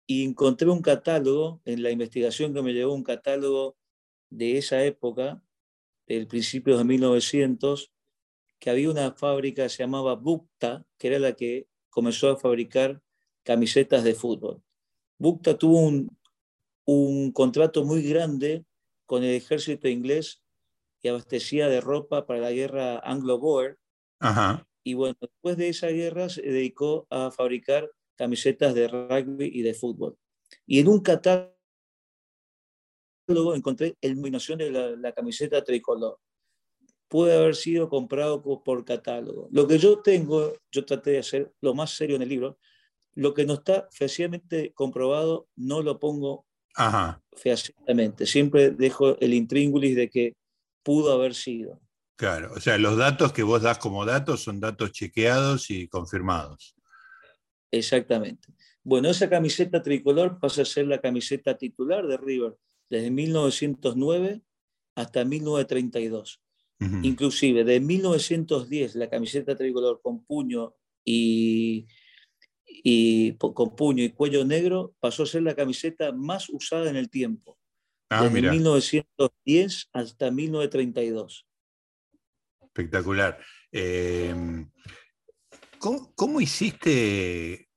Y 0.10 0.24
encontré 0.24 0.69
un 0.69 0.81
catálogo, 0.81 1.62
en 1.65 1.84
la 1.84 1.91
investigación 1.91 2.53
que 2.53 2.62
me 2.62 2.74
llevó, 2.74 2.93
un 2.93 3.03
catálogo 3.03 3.75
de 4.29 4.57
esa 4.57 4.86
época, 4.86 5.43
del 6.07 6.27
principio 6.27 6.77
de 6.77 6.86
1900, 6.86 7.91
que 8.60 8.69
había 8.69 8.89
una 8.89 9.12
fábrica 9.12 9.63
que 9.63 9.69
se 9.69 9.84
llamaba 9.84 10.15
Bukta, 10.15 10.86
que 10.98 11.07
era 11.07 11.19
la 11.19 11.34
que 11.34 11.67
comenzó 11.89 12.29
a 12.29 12.38
fabricar 12.38 13.01
camisetas 13.43 14.05
de 14.05 14.15
fútbol. 14.15 14.63
Bukta 15.17 15.57
tuvo 15.57 15.81
un, 15.81 16.17
un 16.86 17.34
contrato 17.34 17.84
muy 17.84 18.01
grande 18.01 18.65
con 19.05 19.25
el 19.25 19.36
ejército 19.36 19.89
inglés 19.89 20.41
y 21.08 21.10
abastecía 21.10 21.70
de 21.70 21.80
ropa 21.80 22.26
para 22.26 22.42
la 22.42 22.52
guerra 22.52 23.00
anglo-boer. 23.00 23.78
Y 24.84 24.94
bueno, 24.94 25.16
después 25.22 25.56
de 25.56 25.70
esa 25.70 25.88
guerra 25.88 26.28
se 26.28 26.42
dedicó 26.42 27.08
a 27.10 27.32
fabricar 27.32 27.90
camisetas 28.16 28.76
de 28.76 28.90
rugby 28.90 29.50
y 29.54 29.62
de 29.62 29.74
fútbol. 29.74 30.18
Y 30.66 30.80
en 30.80 30.90
un 30.90 31.00
catálogo 31.02 31.56
encontré 33.56 33.96
la 34.02 34.10
iluminación 34.10 34.60
de 34.60 34.98
la, 34.98 35.12
camiseta 35.14 35.64
tricolor. 35.64 36.20
Puede 37.08 37.38
haber 37.38 37.56
sido 37.56 37.88
comprado 37.88 38.42
por 38.42 38.84
catálogo. 38.84 39.48
Lo 39.52 39.66
que 39.66 39.78
yo 39.78 40.02
tengo, 40.02 40.54
yo 40.72 40.84
traté 40.84 41.12
de 41.12 41.20
hacer 41.20 41.54
lo 41.62 41.74
más 41.74 41.92
serio 41.92 42.18
en 42.18 42.22
el 42.22 42.30
libro, 42.30 42.58
lo 43.14 43.34
que 43.34 43.46
no 43.46 43.54
está 43.54 43.88
fehacientemente 43.92 44.74
comprobado 44.74 45.48
no 45.56 45.82
lo 45.82 46.00
pongo 46.00 46.46
Ajá. 46.76 47.22
fehacientemente. 47.32 48.26
Siempre 48.26 48.72
dejo 48.72 49.18
el 49.20 49.34
intríngulis 49.34 49.96
de 49.96 50.10
que 50.10 50.36
pudo 50.88 51.12
haber 51.12 51.36
sido. 51.36 51.82
Claro, 52.15 52.53
o 52.56 52.62
sea, 52.62 52.77
los 52.77 52.96
datos 52.96 53.34
que 53.34 53.44
vos 53.44 53.62
das 53.62 53.77
como 53.77 54.06
datos 54.06 54.41
son 54.41 54.62
datos 54.62 54.94
chequeados 54.94 55.70
y 55.70 55.89
confirmados. 55.89 56.77
Exactamente. 57.70 58.48
Bueno, 58.86 59.10
esa 59.10 59.29
camiseta 59.29 59.84
tricolor 59.84 60.39
pasa 60.39 60.62
a 60.62 60.65
ser 60.65 60.88
la 60.88 61.01
camiseta 61.01 61.58
titular 61.58 62.08
de 62.08 62.15
River 62.15 62.56
desde 62.89 63.12
1909 63.12 64.41
hasta 64.96 65.25
1932. 65.25 66.41
Inclusive 66.79 67.65
de 67.65 67.82
1910 67.82 68.96
la 68.96 69.10
camiseta 69.10 69.58
tricolor 69.58 70.00
con 70.01 70.24
puño 70.24 70.75
y, 71.03 71.88
y, 72.65 73.34
con 73.34 73.75
puño 73.75 74.06
y 74.06 74.12
cuello 74.12 74.46
negro 74.46 74.96
pasó 75.01 75.24
a 75.24 75.25
ser 75.25 75.41
la 75.41 75.56
camiseta 75.56 76.13
más 76.13 76.48
usada 76.48 76.89
en 76.89 76.96
el 76.96 77.10
tiempo. 77.10 77.57
Ah, 78.10 78.24
desde 78.24 78.52
1910 78.52 79.90
hasta 79.92 80.32
1932. 80.32 81.46
Espectacular. 82.62 83.40
Em, 83.72 84.70
¿cómo, 85.80 86.40
hiciste 86.40 87.70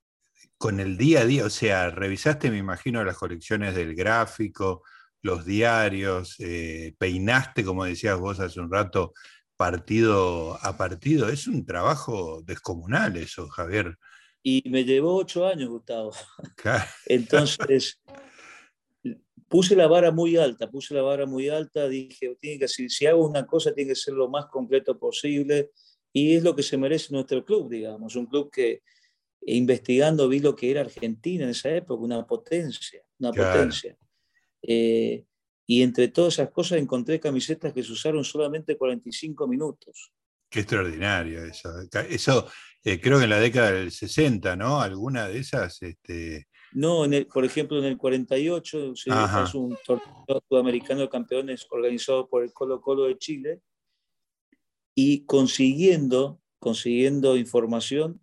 con 0.57 0.79
el 0.79 0.97
día 0.97 1.21
a 1.21 1.25
día? 1.25 1.45
O 1.45 1.51
sea, 1.51 1.91
revisaste, 1.91 2.51
me 2.51 2.59
imagino, 2.59 3.05
las 3.05 3.17
colecciones 3.17 3.75
del 3.75 3.95
gráfico, 3.95 4.85
los 5.23 5.45
diarios, 5.45 6.37
eh, 6.39 6.95
peinaste, 6.99 7.65
como 7.65 7.85
decías 7.85 8.19
vos 8.19 8.39
hace 8.41 8.61
un 8.61 8.71
rato, 8.71 9.13
partido 9.57 10.59
a 10.63 10.77
partido. 10.77 11.29
Es 11.29 11.47
un 11.47 11.67
trabajo 11.67 12.43
descomunal 12.47 13.17
eso, 13.17 13.49
Javier. 13.49 13.99
Y 14.43 14.63
me 14.71 14.85
llevó 14.85 15.17
ocho 15.17 15.47
años, 15.47 15.69
Gustavo. 15.69 16.13
Entonces, 17.07 18.01
puse 19.51 19.75
la 19.75 19.89
vara 19.89 20.13
muy 20.13 20.37
alta, 20.37 20.71
puse 20.71 20.95
la 20.95 21.03
vara 21.03 21.27
muy 21.27 21.49
alta, 21.49 21.89
dije, 21.89 22.37
tiene 22.41 22.61
que, 22.61 22.69
si, 22.69 22.89
si 22.89 23.07
hago 23.07 23.27
una 23.27 23.45
cosa, 23.45 23.75
tiene 23.75 23.91
que 23.91 23.97
ser 23.97 24.15
lo 24.15 24.31
más 24.31 24.47
completo 24.47 24.97
posible. 24.97 25.73
Y 26.13 26.37
es 26.37 26.45
lo 26.45 26.55
que 26.55 26.63
se 26.63 26.77
merece 26.77 27.13
nuestro 27.13 27.45
club, 27.45 27.69
digamos, 27.69 28.15
un 28.15 28.27
club 28.27 28.49
que 28.51 28.83
investigando 29.43 30.29
vi 30.29 30.39
lo 30.39 30.55
que 30.55 30.71
era 30.71 30.83
Argentina 30.83 31.45
en 31.45 31.51
esa 31.51 31.75
época, 31.75 32.05
una 32.05 32.25
potencia, 32.25 33.03
una 33.19 33.33
potencia. 33.33 33.97
Eh, 34.63 35.25
y 35.67 35.83
entre 35.83 36.09
todas 36.09 36.35
esas 36.35 36.51
cosas 36.51 36.79
encontré 36.79 37.19
camisetas 37.19 37.73
que 37.73 37.83
se 37.83 37.91
usaron 37.91 38.23
solamente 38.23 38.77
45 38.77 39.49
minutos. 39.49 40.13
Qué 40.49 40.61
extraordinario 40.61 41.45
eso. 41.45 41.71
Eso 42.09 42.49
eh, 42.85 43.01
creo 43.01 43.19
que 43.19 43.25
en 43.25 43.31
la 43.31 43.41
década 43.41 43.73
del 43.73 43.91
60, 43.91 44.55
¿no? 44.55 44.81
Alguna 44.81 45.27
de 45.27 45.41
esas... 45.41 45.83
Este... 45.83 46.47
No, 46.73 47.05
en 47.05 47.15
el, 47.15 47.27
por 47.27 47.45
ejemplo, 47.45 47.79
en 47.79 47.85
el 47.85 47.99
48 47.99 48.93
es 48.93 49.55
un 49.55 49.77
torneo 49.85 50.43
sudamericano 50.49 51.01
de 51.01 51.09
campeones 51.09 51.67
organizado 51.71 52.29
por 52.29 52.45
el 52.45 52.53
Colo 52.53 52.81
Colo 52.81 53.05
de 53.05 53.19
Chile 53.19 53.61
y 54.95 55.25
consiguiendo, 55.25 56.41
consiguiendo 56.59 57.37
información, 57.37 58.21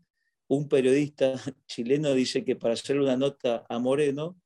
un 0.47 0.69
periodista 0.69 1.33
chileno 1.67 2.13
dice 2.13 2.45
que 2.45 2.55
para 2.55 2.73
hacer 2.73 2.99
una 2.99 3.17
nota 3.17 3.65
a 3.69 3.79
Moreno 3.79 4.39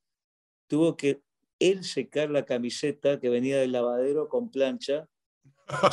tuvo 0.67 0.97
que 0.97 1.21
él 1.59 1.83
secar 1.83 2.31
la 2.31 2.45
camiseta 2.45 3.19
que 3.19 3.29
venía 3.29 3.59
del 3.59 3.71
lavadero 3.71 4.27
con 4.29 4.49
plancha, 4.49 5.07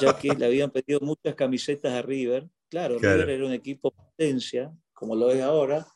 ya 0.00 0.18
que 0.18 0.34
le 0.34 0.46
habían 0.46 0.70
pedido 0.70 1.00
muchas 1.00 1.34
camisetas 1.34 1.92
a 1.92 2.00
River. 2.00 2.48
Claro, 2.70 2.98
River 2.98 3.28
era 3.28 3.46
un 3.46 3.52
equipo 3.52 3.90
potencia, 3.90 4.72
como 4.94 5.14
lo 5.14 5.30
es 5.30 5.42
ahora, 5.42 5.86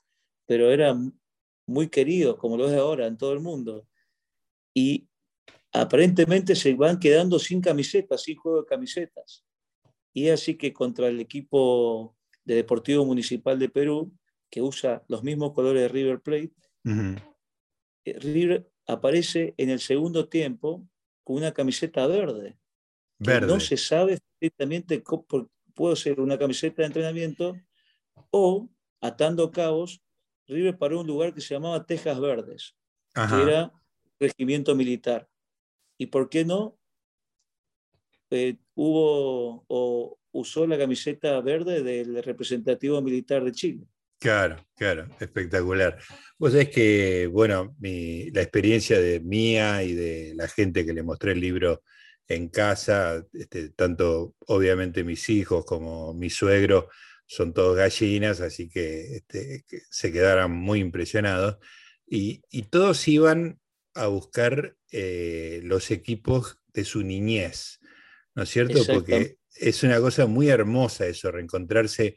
pero 0.47 0.71
era 0.71 0.95
muy 1.66 1.88
querido, 1.88 2.37
como 2.37 2.57
lo 2.57 2.69
es 2.69 2.76
ahora 2.76 3.07
en 3.07 3.16
todo 3.16 3.33
el 3.33 3.40
mundo. 3.40 3.87
Y 4.75 5.09
aparentemente 5.73 6.54
se 6.54 6.75
van 6.75 6.99
quedando 6.99 7.38
sin 7.38 7.61
camisetas, 7.61 8.23
sin 8.23 8.37
juego 8.37 8.62
de 8.62 8.66
camisetas. 8.66 9.45
Y 10.12 10.28
es 10.28 10.40
así 10.40 10.57
que 10.57 10.73
contra 10.73 11.09
el 11.09 11.21
equipo 11.21 12.16
de 12.45 12.57
Deportivo 12.57 13.04
Municipal 13.04 13.59
de 13.59 13.69
Perú, 13.69 14.12
que 14.50 14.61
usa 14.61 15.02
los 15.09 15.23
mismos 15.23 15.52
colores 15.52 15.83
de 15.83 15.88
River 15.88 16.21
Plate, 16.21 16.52
eh, 18.04 18.19
River 18.19 18.71
aparece 18.87 19.54
en 19.57 19.71
el 19.71 19.81
segundo 19.81 20.28
tiempo 20.28 20.87
con 21.25 21.37
una 21.37 21.52
camiseta 21.52 22.07
verde. 22.07 22.59
verde. 23.19 23.47
No 23.47 23.61
se 23.61 23.76
sabe 23.76 24.19
perfectamente 24.38 25.02
puede 25.75 25.97
ser 25.97 26.21
una 26.21 26.38
camiseta 26.38 26.83
de 26.83 26.87
entrenamiento 26.87 27.57
o, 28.31 28.69
atando 29.00 29.50
cabos, 29.50 30.02
River 30.46 30.76
paró 30.78 31.00
un 31.00 31.06
lugar 31.06 31.34
que 31.34 31.40
se 31.40 31.54
llamaba 31.54 31.84
Tejas 31.84 32.20
Verdes, 32.20 32.76
que 33.14 33.42
era 33.42 33.72
regimiento 34.18 34.75
militar. 34.75 35.28
¿Y 35.99 36.06
por 36.06 36.28
qué 36.28 36.44
no? 36.44 36.78
Eh, 38.30 38.56
hubo 38.75 39.64
o 39.68 40.18
usó 40.32 40.66
la 40.66 40.78
camiseta 40.78 41.40
verde 41.40 41.82
del 41.82 42.22
representativo 42.22 43.00
militar 43.02 43.44
de 43.44 43.52
Chile. 43.52 43.87
Claro, 44.18 44.56
claro, 44.76 45.08
espectacular. 45.18 45.99
Vos 46.38 46.52
sabés 46.52 46.70
que, 46.70 47.26
bueno, 47.26 47.76
la 47.80 48.40
experiencia 48.40 49.00
de 49.00 49.20
mía 49.20 49.82
y 49.82 49.94
de 49.94 50.32
la 50.37 50.49
gente 50.49 50.87
que 50.87 50.92
le 50.92 51.02
mostré 51.02 51.32
el 51.32 51.40
libro 51.40 51.82
en 52.28 52.49
casa, 52.49 53.26
este, 53.32 53.70
tanto 53.70 54.37
obviamente 54.46 55.04
mis 55.04 55.28
hijos 55.28 55.64
como 55.64 56.14
mi 56.14 56.30
suegro, 56.30 56.88
son 57.26 57.55
todos 57.55 57.76
gallinas, 57.76 58.41
así 58.41 58.69
que, 58.69 59.17
este, 59.17 59.64
se 59.91 60.12
quedaron 60.12 60.52
muy 60.52 60.81
impresionados. 60.81 61.59
Y, 62.07 62.43
todos 62.71 63.09
iban 63.09 63.61
a 63.95 64.07
buscar 64.07 64.76
eh, 64.91 65.61
los 65.64 65.91
equipos 65.91 66.59
de 66.75 66.85
su 66.85 67.02
niñez, 67.02 67.81
¿no 68.35 68.43
es 68.43 68.50
cierto? 68.50 68.85
Porque 68.87 69.37
es 69.57 69.83
una 69.83 69.99
cosa 70.00 70.26
muy 70.26 70.49
hermosa 70.49 71.07
eso, 71.07 71.31
reencontrarse 71.31 72.17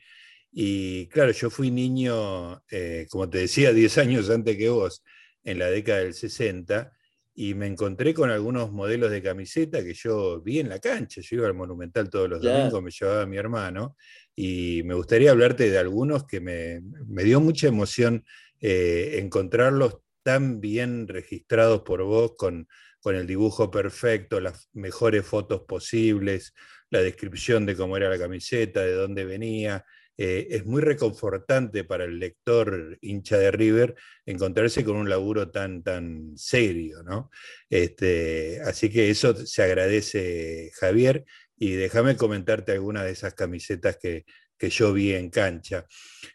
y 0.57 1.07
claro, 1.09 1.33
yo 1.33 1.49
fui 1.49 1.69
niño, 1.69 2.63
eh, 2.71 3.07
como 3.09 3.29
te 3.29 3.39
decía, 3.39 3.73
10 3.73 3.97
años 3.97 4.29
antes 4.29 4.57
que 4.57 4.69
vos, 4.69 5.03
en 5.43 5.59
la 5.59 5.69
década 5.69 5.99
del 5.99 6.13
60, 6.13 6.94
y 7.37 7.53
me 7.53 7.67
encontré 7.67 8.13
con 8.13 8.31
algunos 8.31 8.71
modelos 8.71 9.11
de 9.11 9.21
camiseta 9.21 9.83
que 9.83 9.93
yo 9.93 10.41
vi 10.41 10.59
en 10.59 10.69
la 10.69 10.79
cancha. 10.79 11.19
Yo 11.21 11.37
iba 11.37 11.47
al 11.47 11.53
Monumental 11.53 12.09
todos 12.09 12.29
los 12.29 12.41
domingos, 12.41 12.81
me 12.81 12.91
llevaba 12.91 13.23
a 13.23 13.25
mi 13.25 13.35
hermano, 13.35 13.97
y 14.33 14.81
me 14.85 14.93
gustaría 14.93 15.31
hablarte 15.31 15.69
de 15.69 15.77
algunos 15.77 16.25
que 16.25 16.39
me, 16.39 16.81
dio 17.23 17.41
mucha 17.41 17.67
emoción 17.67 18.23
eh, 18.61 19.19
encontrarlos 19.19 19.97
tan 20.23 20.61
bien 20.61 21.09
registrados 21.09 21.81
por 21.81 22.03
vos, 22.03 22.35
con, 22.37 22.69
con 23.01 23.15
el 23.15 23.27
dibujo 23.27 23.69
perfecto, 23.69 24.39
las 24.39 24.69
mejores 24.71 25.25
fotos 25.25 25.61
posibles, 25.67 26.53
la 26.89 27.01
descripción 27.01 27.65
de 27.65 27.75
cómo 27.75 27.97
era 27.97 28.09
la 28.09 28.17
camiseta, 28.17 28.81
de 28.81 28.93
dónde 28.93 29.25
venía. 29.25 29.85
Eh, 30.17 30.47
es 30.49 30.65
muy 30.65 30.81
reconfortante 30.81 31.83
para 31.83 32.05
el 32.05 32.19
lector 32.19 32.97
hincha 33.01 33.37
de 33.37 33.51
River 33.51 33.95
encontrarse 34.25 34.85
con 34.85 34.95
un 34.95 35.09
laburo 35.09 35.51
tan, 35.51 35.83
tan 35.83 36.37
serio, 36.37 37.03
¿no? 37.03 37.29
Este, 37.69 38.61
así 38.61 38.89
que 38.89 39.09
eso 39.09 39.35
se 39.45 39.63
agradece, 39.63 40.71
Javier, 40.79 41.25
y 41.57 41.71
déjame 41.71 42.15
comentarte 42.15 42.71
algunas 42.71 43.03
de 43.03 43.11
esas 43.11 43.33
camisetas 43.33 43.97
que, 43.97 44.25
yo 44.57 44.93
vi 44.93 45.13
en 45.13 45.29
cancha. 45.29 45.85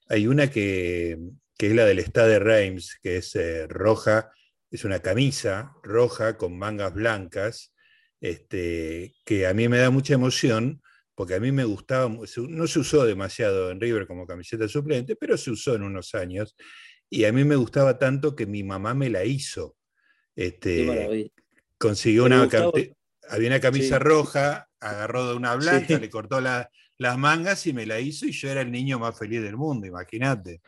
Hay 0.09 0.29
una 0.29 0.51
que, 0.51 1.19
es 1.59 1.73
la 1.73 1.85
del 1.85 1.99
Stade 1.99 2.39
Reims, 2.39 2.97
que 3.03 3.17
es 3.17 3.35
eh, 3.35 3.67
roja, 3.67 4.31
es 4.71 4.85
una 4.85 5.01
camisa 5.01 5.73
roja 5.83 6.37
con 6.37 6.57
mangas 6.57 6.95
blancas, 6.95 7.75
este, 8.21 9.15
que 9.25 9.49
a 9.49 9.55
mí 9.55 9.69
me 9.69 9.79
da 9.79 9.91
mucha 9.91 10.15
emoción, 10.15 10.81
porque 11.21 11.35
a 11.35 11.41
mí 11.41 11.53
me 11.53 11.65
gustaba, 11.65 12.09
no 12.09 12.67
se 12.67 12.79
usó 12.79 13.05
demasiado 13.05 13.71
en 13.71 13.79
River 13.79 14.07
como 14.07 14.27
camiseta 14.27 14.67
suplente, 14.69 15.17
pero 15.17 15.37
se 15.37 15.51
usó 15.51 15.75
en 15.75 15.83
unos 15.83 16.15
años, 16.15 16.57
y 17.11 17.25
a 17.25 17.33
mí 17.35 17.45
me 17.45 17.57
gustaba 17.57 17.99
tanto 17.99 18.35
que 18.35 18.47
mi 18.47 18.65
mamá 18.65 18.95
me 18.95 19.11
la 19.11 19.23
hizo. 19.27 19.77
Este, 20.35 21.31
consiguió 21.77 22.25
una, 22.25 22.49
había 23.29 23.49
una 23.49 23.61
camisa 23.61 23.99
roja, 23.99 24.71
agarró 24.81 25.29
de 25.29 25.35
una 25.35 25.55
blanca, 25.57 25.99
le 25.99 26.09
cortó 26.09 26.41
las 26.41 27.19
mangas 27.19 27.67
y 27.67 27.75
me 27.75 27.85
la 27.85 28.01
hizo 28.01 28.25
y 28.25 28.33
yo 28.33 28.49
era 28.49 28.63
el 28.63 28.73
niño 28.73 28.99
más 28.99 29.19
feliz 29.19 29.43
del 29.43 29.59
mundo, 29.59 29.87
imagínate. 29.87 30.63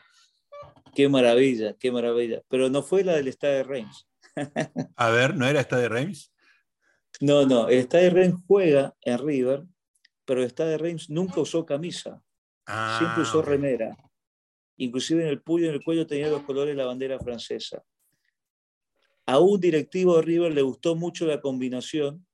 Qué 0.95 1.09
maravilla, 1.09 1.75
qué 1.81 1.91
maravilla. 1.91 2.43
Pero 2.51 2.69
no 2.69 2.83
fue 2.83 3.05
la 3.05 3.15
del 3.15 3.29
Stade 3.29 3.63
Reims. 3.63 4.07
A 4.97 5.09
ver, 5.09 5.35
¿no 5.35 5.47
era 5.47 5.63
Stade 5.63 5.89
Reims? 5.89 6.31
No, 7.21 7.47
no, 7.47 7.71
el 7.71 7.85
Stade 7.85 8.11
Reims 8.11 8.43
juega 8.47 8.95
en 9.01 9.19
River, 9.19 9.63
pero 10.33 10.49
Stade 10.49 10.79
Reims 10.79 11.11
nunca 11.11 11.43
usó 11.43 11.67
camisa. 11.67 12.23
Ah, 12.65 12.97
Siempre 12.99 13.23
usó 13.23 13.43
remera. 13.43 13.95
Inclusive 14.79 15.25
en 15.25 15.29
el 15.29 15.43
puño 15.43 15.67
y 15.67 15.69
en 15.69 15.75
el 15.75 15.85
cuello 15.85 16.07
tenía 16.07 16.29
los 16.29 16.43
colores 16.45 16.75
de 16.75 16.83
la 16.83 16.87
bandera 16.87 17.19
francesa. 17.19 17.85
A 19.27 19.39
un 19.41 19.61
directivo 19.61 20.17
de 20.17 20.23
River 20.23 20.55
le 20.55 20.63
gustó 20.63 20.97
mucho 20.97 21.27
la 21.27 21.43
combinación 21.43 22.27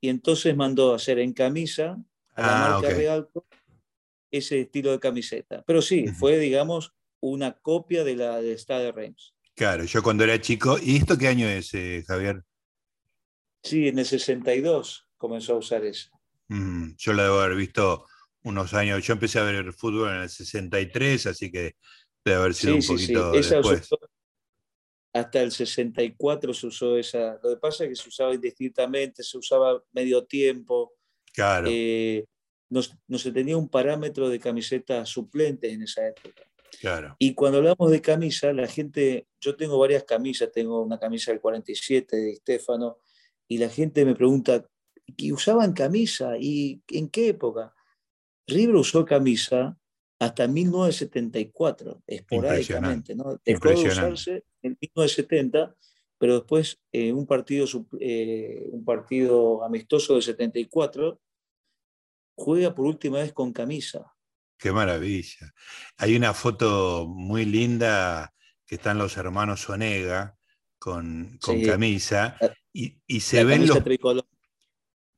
y 0.00 0.08
entonces 0.08 0.56
mandó 0.56 0.94
a 0.94 0.96
hacer 0.96 1.18
en 1.18 1.34
camisa 1.34 2.02
a 2.36 2.40
la 2.40 2.56
ah, 2.56 2.70
marca 2.70 2.88
Real 2.94 3.28
ese 4.30 4.60
estilo 4.62 4.92
de 4.92 4.98
camiseta. 4.98 5.62
Pero 5.66 5.82
sí, 5.82 6.06
fue, 6.08 6.38
digamos, 6.38 6.94
una 7.20 7.52
copia 7.52 8.02
de 8.02 8.16
la 8.16 8.40
de 8.40 8.56
Stade 8.56 8.92
Reims. 8.92 9.34
Claro, 9.54 9.84
yo 9.84 10.02
cuando 10.02 10.24
era 10.24 10.40
chico, 10.40 10.78
¿y 10.82 10.96
esto 10.96 11.18
qué 11.18 11.28
año 11.28 11.46
es, 11.46 11.74
eh, 11.74 12.02
Javier? 12.06 12.42
Sí, 13.62 13.88
en 13.88 13.98
el 13.98 14.06
62 14.06 15.06
comenzó 15.18 15.52
a 15.52 15.58
usar 15.58 15.84
eso. 16.50 16.94
yo 16.96 17.12
la 17.12 17.24
debo 17.24 17.40
haber 17.40 17.56
visto 17.56 18.06
unos 18.44 18.74
años, 18.74 19.04
yo 19.04 19.12
empecé 19.12 19.38
a 19.38 19.44
ver 19.44 19.56
el 19.56 19.72
fútbol 19.72 20.10
en 20.10 20.22
el 20.22 20.28
63, 20.28 21.26
así 21.26 21.50
que 21.50 21.76
debe 22.24 22.38
haber 22.38 22.54
sido 22.54 22.76
un 22.76 22.86
poquito 22.86 23.32
después. 23.32 23.88
hasta 25.12 25.42
el 25.42 25.52
64 25.52 26.54
se 26.54 26.66
usó 26.66 26.96
esa. 26.96 27.38
Lo 27.42 27.50
que 27.50 27.56
pasa 27.56 27.84
es 27.84 27.90
que 27.90 27.96
se 27.96 28.08
usaba 28.08 28.34
indistintamente, 28.34 29.22
se 29.22 29.36
usaba 29.38 29.82
medio 29.92 30.24
tiempo. 30.24 30.94
Claro. 31.32 31.68
Eh, 31.70 32.24
no, 32.70 32.80
no, 33.08 33.18
se 33.18 33.32
tenía 33.32 33.56
un 33.56 33.68
parámetro 33.68 34.28
de 34.28 34.38
camiseta 34.38 35.04
suplente 35.04 35.70
en 35.72 35.82
esa 35.82 36.06
época. 36.06 36.50
Y 37.18 37.34
cuando 37.34 37.58
hablamos 37.58 37.90
de 37.90 38.00
camisa, 38.00 38.52
la 38.52 38.66
gente, 38.66 39.26
yo 39.40 39.56
tengo 39.56 39.78
varias 39.78 40.04
camisas, 40.04 40.50
tengo 40.52 40.82
una 40.82 40.98
camisa 40.98 41.30
del 41.30 41.40
47 41.40 42.16
de 42.16 42.36
Stefano, 42.36 42.98
y 43.48 43.58
la 43.58 43.68
gente 43.68 44.04
me 44.04 44.14
pregunta, 44.14 44.64
¿y 45.16 45.32
usaban 45.32 45.72
camisa? 45.72 46.36
¿Y 46.38 46.82
en 46.88 47.08
qué 47.08 47.28
época? 47.28 47.74
River 48.46 48.76
usó 48.76 49.04
camisa 49.04 49.76
hasta 50.18 50.46
1974, 50.46 52.02
esporádicamente, 52.06 53.14
¿no? 53.14 53.40
Dejó 53.44 53.70
de 53.70 53.88
usarse 53.88 54.44
en 54.62 54.76
1970, 54.80 55.74
pero 56.18 56.34
después 56.34 56.78
eh, 56.92 57.12
un, 57.12 57.26
partido, 57.26 57.66
eh, 57.98 58.68
un 58.70 58.84
partido 58.84 59.64
amistoso 59.64 60.16
de 60.16 60.22
74 60.22 61.18
juega 62.36 62.74
por 62.74 62.86
última 62.86 63.18
vez 63.18 63.32
con 63.32 63.52
camisa. 63.52 64.12
Qué 64.58 64.72
maravilla. 64.72 65.54
Hay 65.96 66.14
una 66.14 66.34
foto 66.34 67.06
muy 67.08 67.46
linda 67.46 68.34
que 68.66 68.74
están 68.74 68.98
los 68.98 69.16
hermanos 69.16 69.68
Onega 69.70 70.36
con, 70.78 71.38
camisa 71.64 72.36
ah, 72.40 72.50
y, 72.72 73.20
se 73.20 73.42
ven 73.44 73.66
los... 73.66 73.82
Tricolor. 73.82 74.26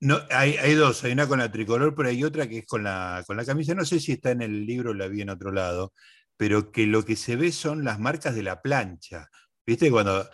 No, 0.03 0.19
hay, 0.31 0.57
hay, 0.57 0.75
dos, 0.75 1.05
hay 1.05 1.13
una 1.13 1.29
con 1.29 1.39
la 1.39 1.53
tricolor, 1.53 1.95
pero 1.95 2.09
hay 2.09 2.25
otra 2.25 2.49
que 2.49 2.59
es 2.59 2.67
con 2.67 2.83
la, 2.83 3.23
con 3.25 3.37
la 3.37 3.45
camisa. 3.45 3.73
No 3.73 3.85
sé 3.85 4.01
si 4.01 4.11
está 4.11 4.33
en 4.33 4.43
el 4.43 4.67
libro 4.67 4.91
o 4.91 4.95
la 4.95 5.07
vi 5.07 5.21
en 5.21 5.31
otro 5.31 5.53
lado, 5.53 5.93
pero 6.37 6.73
que 6.73 6.89
lo 6.89 7.05
que 7.05 7.15
se 7.15 7.37
ve 7.37 7.53
son 7.53 7.85
las 7.85 8.01
marcas 8.01 8.35
de 8.35 8.43
la 8.43 8.61
plancha. 8.61 9.29
¿Viste? 9.65 9.93
Cuando 9.93 10.29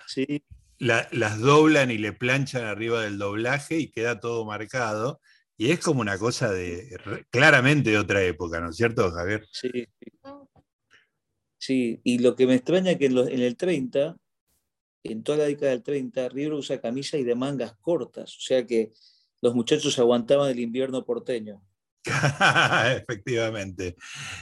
las 0.79 1.39
doblan 1.39 1.91
y 1.91 1.99
le 1.99 2.15
planchan 2.15 2.65
arriba 2.65 3.03
del 3.03 3.19
doblaje 3.19 3.79
y 3.79 3.91
queda 3.91 4.19
todo 4.19 4.47
marcado. 4.47 5.21
Y 5.59 5.71
es 5.71 5.81
como 5.81 6.01
una 6.01 6.17
cosa 6.17 6.51
de 6.51 6.97
claramente 7.29 7.91
de 7.91 7.99
otra 7.99 8.23
época, 8.23 8.61
¿no 8.61 8.71
es 8.71 8.77
cierto, 8.77 9.11
Javier? 9.11 9.47
Sí. 9.53 9.87
Sí, 11.59 12.01
y 12.05 12.21
lo 12.21 12.37
que 12.37 12.47
me 12.47 12.55
extraña 12.55 12.93
es 12.93 12.99
que 12.99 13.07
en, 13.07 13.19
el 13.19 13.57
30, 13.59 14.17
en 15.03 15.23
toda 15.23 15.39
la 15.39 15.45
década 15.45 15.73
del 15.73 15.83
30, 15.83 16.31
River 16.31 16.55
usa 16.55 16.81
camisa 16.81 17.19
y 17.19 17.25
de 17.25 17.35
mangas 17.35 17.75
cortas, 17.83 18.35
o 18.35 18.41
sea 18.41 18.65
que 18.65 18.93
los 19.41 19.55
muchachos 19.55 19.99
aguantaban 19.99 20.51
el 20.51 20.61
invierno 20.61 21.05
porteño. 21.05 21.63
Efectivamente. 23.03 23.97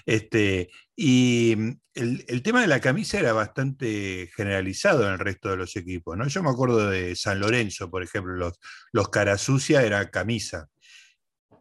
Este, 0.04 0.70
y 0.94 1.52
el, 1.94 2.24
el, 2.28 2.42
tema 2.42 2.60
de 2.60 2.66
la 2.66 2.80
camisa 2.80 3.18
era 3.18 3.32
bastante 3.32 4.30
generalizado 4.36 5.06
en 5.06 5.14
el 5.14 5.18
resto 5.18 5.50
de 5.50 5.56
los 5.56 5.74
equipos, 5.76 6.16
¿no? 6.16 6.28
Yo 6.28 6.42
me 6.42 6.50
acuerdo 6.50 6.90
de 6.90 7.16
San 7.16 7.40
Lorenzo, 7.40 7.90
por 7.90 8.02
ejemplo, 8.02 8.34
los, 8.34 8.58
los 8.92 9.08
cara 9.08 9.38
sucia 9.38 9.82
era 9.82 10.10
camisa. 10.10 10.68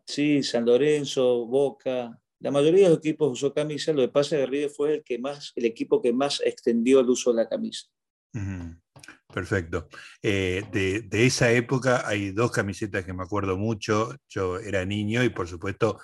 Sí, 0.06 0.44
San 0.44 0.66
Lorenzo, 0.66 1.46
Boca. 1.46 2.20
La 2.40 2.52
mayoría 2.52 2.84
de 2.84 2.90
los 2.90 3.00
equipos 3.00 3.32
usó 3.32 3.54
camisa, 3.54 3.92
lo 3.94 4.02
que 4.02 4.10
pasa 4.10 4.36
es 4.36 4.42
que 4.42 4.52
River 4.52 4.70
fue 4.70 4.94
el, 4.96 5.04
que 5.04 5.18
más, 5.18 5.52
el 5.56 5.66
equipo 5.66 6.02
que 6.02 6.14
más 6.14 6.42
extendió 6.46 7.00
el 7.00 7.10
uso 7.10 7.32
de 7.32 7.38
la 7.38 7.50
camisa. 7.50 7.88
Perfecto. 9.34 9.90
Eh, 10.22 10.64
de, 10.72 11.26
esa 11.26 11.52
época 11.52 12.08
hay 12.08 12.32
dos 12.32 12.52
camisetas 12.52 13.04
que 13.06 13.14
me 13.14 13.24
acuerdo 13.24 13.58
mucho. 13.58 14.16
Yo 14.30 14.60
era 14.60 14.86
niño 14.86 15.24
y 15.24 15.30
por 15.30 15.48
supuesto, 15.48 16.00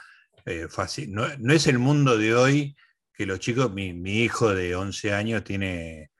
eh, 0.46 0.68
fácil. 0.70 1.12
No, 1.14 1.26
es 1.54 1.68
el 1.68 1.80
mundo 1.80 2.18
de 2.18 2.36
hoy 2.36 2.76
que 3.14 3.26
los 3.26 3.40
chicos, 3.40 3.72
mi, 3.74 3.92
hijo 4.24 4.54
de 4.54 4.76
11 4.76 5.14
años 5.14 5.44
tiene 5.44 6.12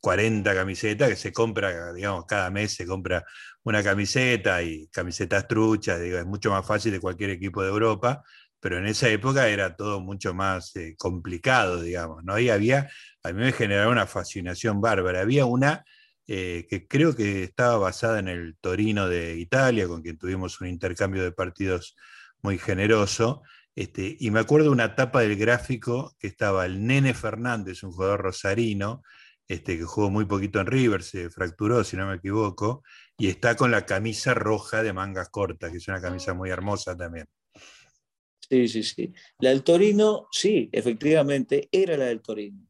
40 0.00 0.54
camisetas 0.54 1.08
que 1.08 1.16
se 1.16 1.32
compra, 1.32 1.92
digamos, 1.92 2.26
cada 2.26 2.50
mes 2.50 2.74
se 2.74 2.86
compra 2.86 3.24
una 3.64 3.82
camiseta 3.82 4.62
y 4.62 4.88
camisetas 4.88 5.48
truchas, 5.48 6.00
digo, 6.00 6.18
es 6.18 6.26
mucho 6.26 6.50
más 6.50 6.66
fácil 6.66 6.92
de 6.92 7.00
cualquier 7.00 7.30
equipo 7.30 7.62
de 7.62 7.70
Europa, 7.70 8.22
pero 8.60 8.78
en 8.78 8.86
esa 8.86 9.08
época 9.08 9.48
era 9.48 9.74
todo 9.76 10.00
mucho 10.00 10.34
más 10.34 10.76
eh, 10.76 10.94
complicado, 10.98 11.82
digamos, 11.82 12.22
¿no? 12.24 12.34
Había, 12.34 12.88
a 13.22 13.32
mí 13.32 13.40
me 13.40 13.52
generaba 13.52 13.90
una 13.90 14.06
fascinación 14.06 14.80
bárbara. 14.80 15.20
Había 15.20 15.46
una 15.46 15.84
eh, 16.26 16.66
que 16.68 16.86
creo 16.88 17.14
que 17.14 17.44
estaba 17.44 17.78
basada 17.78 18.18
en 18.18 18.28
el 18.28 18.56
Torino 18.60 19.08
de 19.08 19.36
Italia, 19.36 19.86
con 19.86 20.02
quien 20.02 20.18
tuvimos 20.18 20.60
un 20.60 20.68
intercambio 20.68 21.22
de 21.22 21.32
partidos 21.32 21.96
muy 22.42 22.58
generoso, 22.58 23.42
este, 23.76 24.16
y 24.18 24.30
me 24.30 24.40
acuerdo 24.40 24.72
una 24.72 24.94
tapa 24.94 25.20
del 25.20 25.36
gráfico 25.36 26.16
que 26.18 26.26
estaba 26.26 26.64
el 26.64 26.86
Nene 26.86 27.12
Fernández, 27.12 27.82
un 27.82 27.92
jugador 27.92 28.22
rosarino, 28.22 29.02
este, 29.46 29.78
que 29.78 29.84
jugó 29.84 30.10
muy 30.10 30.24
poquito 30.24 30.60
en 30.60 30.66
River, 30.66 31.02
se 31.02 31.30
fracturó, 31.30 31.84
si 31.84 31.96
no 31.96 32.06
me 32.06 32.16
equivoco, 32.16 32.82
y 33.18 33.28
está 33.28 33.54
con 33.54 33.70
la 33.70 33.84
camisa 33.86 34.34
roja 34.34 34.82
de 34.82 34.92
mangas 34.92 35.28
cortas, 35.28 35.70
que 35.70 35.76
es 35.76 35.88
una 35.88 36.00
camisa 36.00 36.34
muy 36.34 36.50
hermosa 36.50 36.96
también. 36.96 37.26
Sí, 38.48 38.66
sí, 38.68 38.82
sí. 38.82 39.12
La 39.40 39.50
del 39.50 39.62
Torino, 39.62 40.26
sí, 40.30 40.68
efectivamente, 40.72 41.68
era 41.70 41.96
la 41.96 42.06
del 42.06 42.22
Torino. 42.22 42.66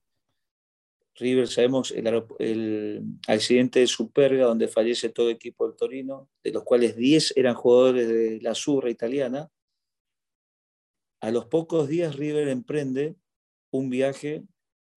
River, 1.17 1.49
sabemos, 1.49 1.93
el, 1.93 3.03
accidente 3.27 3.81
de 3.81 3.87
Superga, 3.87 4.45
donde 4.47 4.69
fallece 4.69 5.09
todo 5.09 5.31
equipo 5.31 5.67
del 5.67 5.77
Torino, 5.77 6.29
de 6.45 6.53
los 6.53 6.63
cuales 6.63 6.97
10 6.97 7.35
eran 7.37 7.55
jugadores 7.55 8.09
de 8.09 8.41
la 8.43 8.55
Surra 8.55 8.91
italiana. 8.91 9.51
A 11.21 11.31
los 11.31 11.47
pocos 11.47 11.89
días 11.89 12.17
River 12.17 12.49
emprende 12.49 13.17
un 13.71 13.89
viaje 13.89 14.45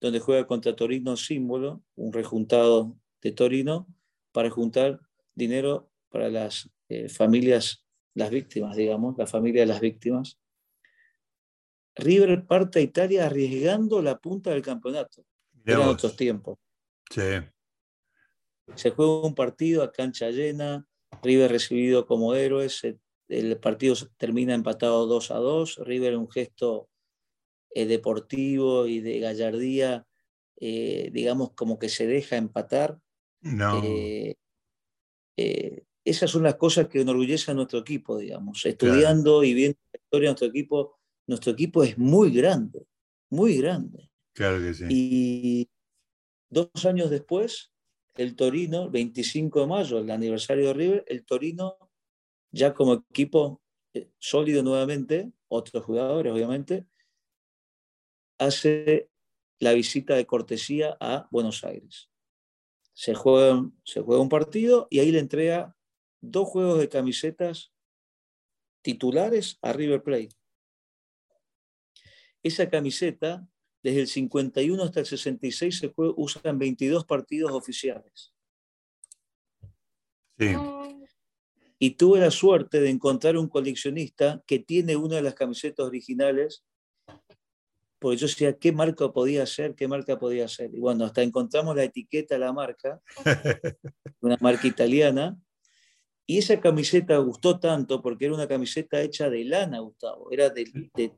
donde 0.00 0.20
juega 0.20 0.46
contra 0.46 0.76
Torino 0.76 1.16
Símbolo, 1.16 1.82
un 1.96 2.12
rejuntado 2.12 2.96
de 3.22 3.32
Torino, 3.32 3.86
para 4.32 4.50
juntar 4.50 5.00
dinero 5.34 5.90
para 6.10 6.28
las 6.28 6.70
eh, 6.88 7.08
familias, 7.08 7.86
las 8.14 8.30
víctimas, 8.30 8.76
digamos, 8.76 9.16
la 9.16 9.26
familia 9.26 9.62
de 9.62 9.66
las 9.66 9.80
víctimas. 9.80 10.38
River 11.96 12.46
parte 12.46 12.78
a 12.78 12.82
Italia 12.82 13.26
arriesgando 13.26 14.02
la 14.02 14.18
punta 14.18 14.50
del 14.50 14.62
campeonato. 14.62 15.24
Eran 15.64 15.88
otros 15.88 16.16
tiempos. 16.16 16.58
Sí. 17.10 17.22
Se 18.74 18.90
juega 18.90 19.26
un 19.26 19.34
partido 19.34 19.82
a 19.82 19.92
cancha 19.92 20.30
llena, 20.30 20.86
River 21.22 21.50
recibido 21.50 22.06
como 22.06 22.34
héroes, 22.34 22.82
el 23.28 23.58
partido 23.58 23.94
termina 24.16 24.54
empatado 24.54 25.06
2 25.06 25.30
a 25.30 25.36
2, 25.36 25.80
River 25.84 26.16
un 26.16 26.30
gesto 26.30 26.88
eh, 27.70 27.86
deportivo 27.86 28.86
y 28.86 29.00
de 29.00 29.20
gallardía, 29.20 30.06
eh, 30.56 31.10
digamos, 31.12 31.52
como 31.52 31.78
que 31.78 31.88
se 31.88 32.06
deja 32.06 32.36
empatar. 32.36 32.98
No. 33.40 33.82
Eh, 33.84 34.34
esas 36.04 36.30
son 36.30 36.42
las 36.42 36.56
cosas 36.56 36.88
que 36.88 37.00
enorgullecen 37.00 37.52
a 37.52 37.56
nuestro 37.56 37.78
equipo, 37.78 38.18
digamos. 38.18 38.64
Estudiando 38.66 39.44
y 39.44 39.54
viendo 39.54 39.78
la 39.92 40.00
historia 40.02 40.28
de 40.28 40.32
nuestro 40.32 40.48
equipo, 40.48 40.98
nuestro 41.26 41.52
equipo 41.52 41.84
es 41.84 41.96
muy 41.96 42.30
grande, 42.30 42.86
muy 43.30 43.56
grande. 43.58 44.09
Y 44.90 45.68
dos 46.48 46.84
años 46.84 47.10
después, 47.10 47.72
el 48.16 48.36
Torino, 48.36 48.90
25 48.90 49.60
de 49.60 49.66
mayo, 49.66 49.98
el 49.98 50.10
aniversario 50.10 50.68
de 50.68 50.74
River, 50.74 51.04
el 51.06 51.24
Torino 51.24 51.76
ya 52.52 52.74
como 52.74 52.94
equipo 52.94 53.62
eh, 53.94 54.10
sólido 54.18 54.62
nuevamente, 54.62 55.32
otros 55.48 55.84
jugadores 55.84 56.32
obviamente, 56.32 56.86
hace 58.38 59.10
la 59.58 59.72
visita 59.72 60.14
de 60.14 60.26
cortesía 60.26 60.96
a 61.00 61.28
Buenos 61.30 61.62
Aires. 61.64 62.10
Se 62.94 63.14
juega, 63.14 63.70
se 63.84 64.00
juega 64.00 64.22
un 64.22 64.28
partido 64.28 64.88
y 64.90 64.98
ahí 64.98 65.12
le 65.12 65.18
entrega 65.18 65.76
dos 66.20 66.48
juegos 66.48 66.78
de 66.78 66.88
camisetas 66.88 67.72
titulares 68.82 69.58
a 69.62 69.72
River 69.72 70.02
Plate. 70.02 70.34
Esa 72.42 72.70
camiseta, 72.70 73.46
desde 73.82 74.00
el 74.00 74.08
51 74.08 74.82
hasta 74.82 75.00
el 75.00 75.06
66, 75.06 75.78
se 75.78 75.92
usa 75.96 76.42
en 76.44 76.58
22 76.58 77.04
partidos 77.04 77.52
oficiales. 77.52 78.34
Sí. 80.38 80.54
Y 81.78 81.92
tuve 81.92 82.20
la 82.20 82.30
suerte 82.30 82.80
de 82.80 82.90
encontrar 82.90 83.36
un 83.36 83.48
coleccionista 83.48 84.42
que 84.46 84.58
tiene 84.58 84.96
una 84.96 85.16
de 85.16 85.22
las 85.22 85.34
camisetas 85.34 85.86
originales, 85.86 86.64
porque 87.98 88.16
yo 88.16 88.26
decía, 88.26 88.58
¿qué 88.58 88.72
marca 88.72 89.12
podía 89.12 89.46
ser? 89.46 89.74
¿Qué 89.74 89.88
marca 89.88 90.18
podía 90.18 90.48
ser? 90.48 90.74
Y 90.74 90.80
bueno, 90.80 91.04
hasta 91.04 91.22
encontramos 91.22 91.76
la 91.76 91.84
etiqueta 91.84 92.34
de 92.34 92.40
la 92.40 92.52
marca, 92.52 93.00
una 94.20 94.36
marca 94.40 94.66
italiana, 94.66 95.38
y 96.30 96.38
esa 96.38 96.60
camiseta 96.60 97.16
gustó 97.16 97.58
tanto 97.58 98.00
porque 98.00 98.26
era 98.26 98.34
una 98.34 98.46
camiseta 98.46 99.02
hecha 99.02 99.28
de 99.28 99.44
lana, 99.44 99.80
Gustavo. 99.80 100.30
Era 100.30 100.48
de, 100.48 100.64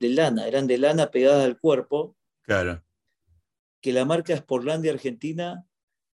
lana, 0.01 0.49
eran 0.49 0.67
de 0.67 0.79
lana 0.79 1.11
pegadas 1.11 1.45
al 1.45 1.61
cuerpo. 1.61 2.17
Claro. 2.43 2.85
Que 3.81 3.93
la 3.93 4.05
marca 4.05 4.37
Sportlandia 4.37 4.93
Argentina 4.93 5.67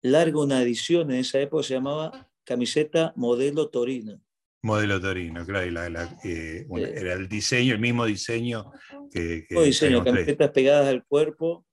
larga 0.03 0.41
una 0.41 0.63
edición 0.63 1.11
en 1.11 1.19
esa 1.19 1.41
época, 1.41 1.63
se 1.63 1.75
llamaba 1.75 2.31
camiseta 2.45 3.13
modelo 3.17 3.69
Torino. 3.69 4.21
Modelo 4.63 5.01
Torino, 5.01 5.45
claro, 5.45 5.67
eh, 6.25 6.67
era 6.71 7.13
el 7.13 7.29
diseño, 7.29 7.75
el 7.75 7.81
mismo 7.81 8.05
diseño 8.05 8.73
que. 9.11 9.47
que 9.49 9.63
diseño, 9.63 10.03
camisetas 10.03 10.51
pegadas 10.51 10.89
al 10.89 11.05
cuerpo. 11.05 11.65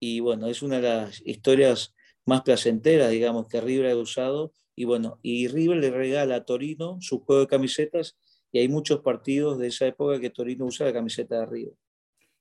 Y 0.00 0.20
bueno, 0.20 0.48
es 0.48 0.62
una 0.62 0.76
de 0.76 0.82
las 0.82 1.22
historias 1.24 1.94
más 2.26 2.42
placenteras, 2.42 3.10
digamos, 3.10 3.48
que 3.48 3.60
River 3.60 3.90
ha 3.90 3.96
usado 3.96 4.52
y 4.76 4.84
bueno, 4.84 5.18
y 5.22 5.48
River 5.48 5.78
le 5.78 5.90
regala 5.90 6.36
a 6.36 6.44
Torino 6.44 6.98
su 7.00 7.20
juego 7.20 7.42
de 7.42 7.48
camisetas 7.48 8.18
y 8.50 8.58
hay 8.58 8.68
muchos 8.68 9.00
partidos 9.00 9.58
de 9.58 9.68
esa 9.68 9.86
época 9.86 10.20
que 10.20 10.30
Torino 10.30 10.66
usa 10.66 10.86
la 10.86 10.92
camiseta 10.92 11.40
de 11.40 11.46
River. 11.46 11.74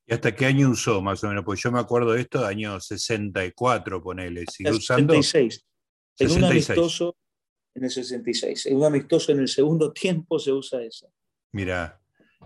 ¿Y 0.05 0.13
hasta 0.13 0.35
qué 0.35 0.45
año 0.45 0.69
usó 0.69 1.01
más 1.01 1.23
o 1.23 1.29
menos? 1.29 1.45
Pues 1.45 1.61
yo 1.61 1.71
me 1.71 1.79
acuerdo 1.79 2.13
de 2.13 2.21
esto, 2.21 2.45
año 2.45 2.79
64, 2.79 4.01
ponele. 4.01 4.45
¿Sigue 4.51 4.71
usando? 4.71 5.13
66. 5.13 5.65
En 6.19 6.31
un 6.31 6.43
amistoso 6.43 7.15
en 7.73 7.83
el 7.85 7.89
66. 7.89 8.65
En 8.67 8.77
un 8.77 8.85
amistoso 8.85 9.31
en 9.31 9.39
el 9.39 9.47
segundo 9.47 9.91
tiempo 9.91 10.39
se 10.39 10.51
usa 10.51 10.83
esa. 10.83 11.07
Mira, 11.51 11.99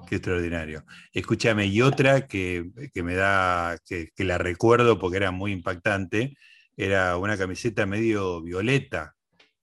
qué 0.07 0.15
extraordinario. 0.15 0.85
Escúchame, 1.11 1.65
y 1.65 1.81
otra 1.81 2.27
que, 2.27 2.69
me 2.95 3.15
da, 3.15 3.77
que, 3.85 4.09
que, 4.15 4.23
la 4.23 4.37
recuerdo 4.37 4.99
porque 4.99 5.17
era 5.17 5.31
muy 5.31 5.51
impactante, 5.51 6.37
era 6.75 7.17
una 7.17 7.37
camiseta 7.37 7.85
medio 7.85 8.41
violeta, 8.41 9.15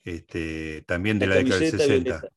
este, 0.03 0.83
también 0.83 1.19
de 1.19 1.27
la, 1.27 1.37
década 1.37 1.61
del 1.61 1.71
60. 1.71 2.29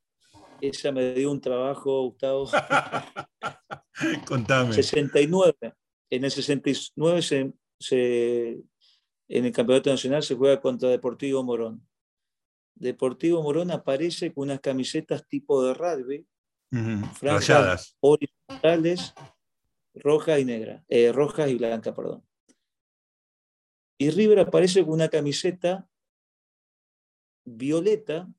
Esa 0.62 0.91
me 0.91 1.13
dio 1.13 1.32
un 1.32 1.41
trabajo, 1.41 2.04
Gustavo. 2.04 2.50
Contame. 4.28 4.74
69. 4.74 5.56
En 6.10 6.24
el 6.24 6.32
69 6.32 7.22
se, 7.80 8.62
en 9.28 9.46
el 9.46 9.52
Campeonato 9.52 9.89
Nacional 9.89 10.24
se 10.24 10.36
juega 10.36 10.62
contra 10.62 10.89
Deportivo 10.89 11.43
Morón. 11.43 11.86
Deportivo 12.76 13.41
Morón 13.41 13.72
aparece 13.72 14.34
con 14.34 14.43
unas 14.43 14.60
camisetas 14.60 15.28
tipo 15.28 15.63
de 15.63 15.74
rugby, 15.74 16.28
franjas 17.13 17.98
horizontales, 18.00 19.13
rojas 19.96 20.39
y 20.39 20.46
negras, 20.46 20.84
eh, 20.88 21.12
rojas 21.12 21.50
y 21.50 21.56
blancas, 21.56 21.96
perdón. 21.96 22.24
Y 24.00 24.12
River 24.12 24.39
aparece 24.39 24.84
con 24.84 24.93
una 24.93 25.10
camiseta 25.10 25.89
violeta 27.46 28.30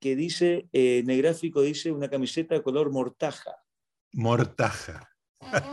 que 0.00 0.16
dice, 0.16 0.68
eh, 0.72 0.98
en 0.98 1.10
el 1.10 1.18
gráfico 1.18 1.62
dice 1.62 1.92
una 1.92 2.08
camiseta 2.08 2.54
de 2.54 2.62
color 2.62 2.90
mortaja. 2.90 3.62
Mortaja. 4.12 5.10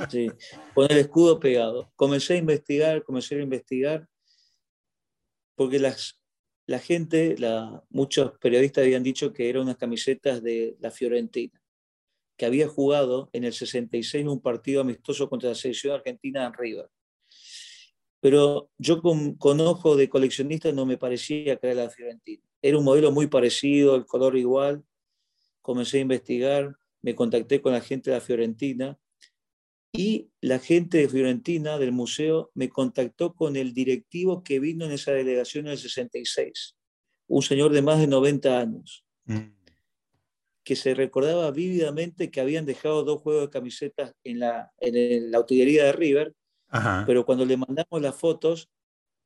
Sí, 0.10 0.30
con 0.74 0.86
el 0.90 0.98
escudo 0.98 1.40
pegado. 1.40 1.92
Comencé 1.96 2.36
a 2.36 2.38
investigar, 2.38 3.04
comencé 3.04 3.36
a 3.36 3.42
investigar, 3.42 4.08
porque 5.56 5.80
las, 5.80 6.22
la 6.68 6.80
gente, 6.80 7.36
la, 7.38 7.84
muchos 7.90 8.38
periodistas 8.40 8.84
habían 8.84 9.04
dicho 9.04 9.34
que 9.34 9.50
eran 9.50 9.64
unas 9.64 9.78
camisetas 9.78 10.44
de 10.44 10.78
la 10.80 10.92
Fiorentina, 10.92 11.62
que 12.38 12.46
había 12.46 12.68
jugado 12.68 13.30
en 13.34 13.44
el 13.44 13.54
66 13.54 14.26
un 14.28 14.42
partido 14.42 14.82
amistoso 14.82 15.30
contra 15.30 15.50
la 15.50 15.56
selección 15.56 15.94
argentina 15.94 16.46
en 16.46 16.54
River 16.54 16.90
pero 18.26 18.72
yo 18.80 19.04
con, 19.04 19.38
ojo 19.62 19.96
de 19.96 20.10
coleccionista 20.10 20.72
no 20.72 20.88
me 20.88 20.98
parecía 20.98 21.58
que 21.58 21.68
era 21.68 21.84
la 21.84 21.90
Fiorentina. 21.92 22.42
Era 22.60 22.80
un 22.80 22.84
modelo 22.84 23.12
muy 23.12 23.28
parecido, 23.28 23.96
el 23.96 24.08
color 24.08 24.36
igual. 24.36 24.84
Comencé 25.62 26.00
a 26.00 26.02
investigar, 26.02 26.76
me 27.04 27.14
contacté 27.14 27.62
con 27.62 27.74
la 27.74 27.82
gente 27.82 28.10
de 28.10 28.18
la 28.18 28.22
Fiorentina 28.22 28.98
y 29.94 30.32
la 30.42 30.58
gente 30.58 30.98
de 30.98 31.08
Fiorentina, 31.08 31.78
del 31.78 31.92
museo, 31.92 32.50
me 32.56 32.68
contactó 32.68 33.36
con 33.36 33.58
el 33.58 33.76
directivo 33.76 34.44
que 34.44 34.60
vino 34.60 34.86
en 34.86 34.94
esa 34.94 35.12
delegación 35.12 35.68
en 35.68 35.74
el 35.74 35.78
66, 35.78 36.76
un 37.28 37.44
señor 37.44 37.74
de 37.74 37.84
más 37.84 38.00
de 38.00 38.08
90 38.08 38.60
años, 38.60 39.06
mm. 39.26 39.54
que 40.64 40.76
se 40.76 40.96
recordaba 40.96 41.52
vívidamente 41.52 42.32
que 42.32 42.42
habían 42.42 42.66
dejado 42.66 43.04
dos 43.04 43.22
juegos 43.22 43.44
de 43.44 43.50
camisetas 43.52 44.16
en 44.24 44.40
la, 44.40 44.72
en 44.80 45.30
la 45.30 45.46
de 45.48 45.92
River 45.92 46.34
pero 47.06 47.26
cuando 47.26 47.46
le 47.46 47.58
mandamos 47.58 48.02
las 48.02 48.16
fotos 48.16 48.70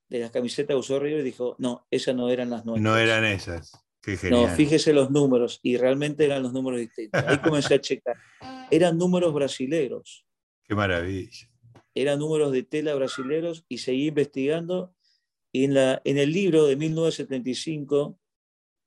de 0.10 0.19
las 0.19 0.32
camisetas 0.32 0.73
que 0.73 0.80
usó 0.80 0.99
River, 0.99 1.23
dijo, 1.23 1.56
no, 1.60 1.86
esas 1.91 2.15
no 2.15 2.30
eran 2.30 2.49
las 2.49 2.65
nuestras. 2.65 2.84
No 2.84 2.97
eran 2.97 3.25
esas. 3.25 3.73
Qué 4.02 4.17
no, 4.30 4.47
fíjese 4.47 4.93
los 4.93 5.12
números, 5.12 5.60
y 5.62 5.78
realmente 5.78 6.25
eran 6.25 6.41
los 6.41 6.54
números 6.54 6.80
distintos. 6.80 7.21
Ahí 7.25 7.38
comencé 7.39 7.75
a 7.75 7.82
checar. 7.82 8.15
Eran 8.71 8.97
números 8.97 9.34
brasileros. 9.34 10.25
Qué 10.63 10.73
maravilla. 10.73 11.49
Eran 11.93 12.19
números 12.19 12.52
de 12.52 12.63
tela 12.63 12.93
brasileros 12.95 13.65
y 13.67 13.80
seguí 13.80 14.08
investigando. 14.08 14.95
Y 15.52 15.65
en, 15.65 15.73
la, 15.73 16.02
en 16.06 16.17
el 16.17 16.32
libro 16.32 16.65
de 16.65 16.75
1975 16.75 18.17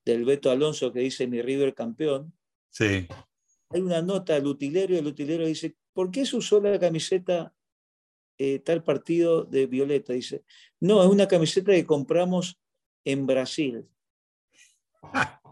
del 0.05 0.25
Beto 0.25 0.49
Alonso 0.49 0.91
que 0.91 1.01
dice 1.01 1.27
Mi 1.27 1.41
River 1.41 1.73
campeón, 1.73 2.33
sí. 2.69 3.07
hay 3.69 3.81
una 3.81 4.01
nota 4.01 4.35
al 4.35 4.47
utilero 4.47 4.95
y 4.95 4.97
el 4.97 5.07
utilero 5.07 5.45
dice, 5.45 5.75
¿por 5.93 6.09
qué 6.09 6.25
se 6.25 6.37
usó 6.37 6.59
la 6.61 6.79
camiseta 6.79 7.53
eh, 8.37 8.59
tal 8.59 8.83
partido 8.83 9.43
de 9.43 9.67
Violeta. 9.67 10.13
Dice, 10.13 10.43
no, 10.79 11.03
es 11.03 11.09
una 11.09 11.27
camiseta 11.27 11.71
que 11.71 11.85
compramos 11.85 12.59
en 13.05 13.25
Brasil. 13.25 13.87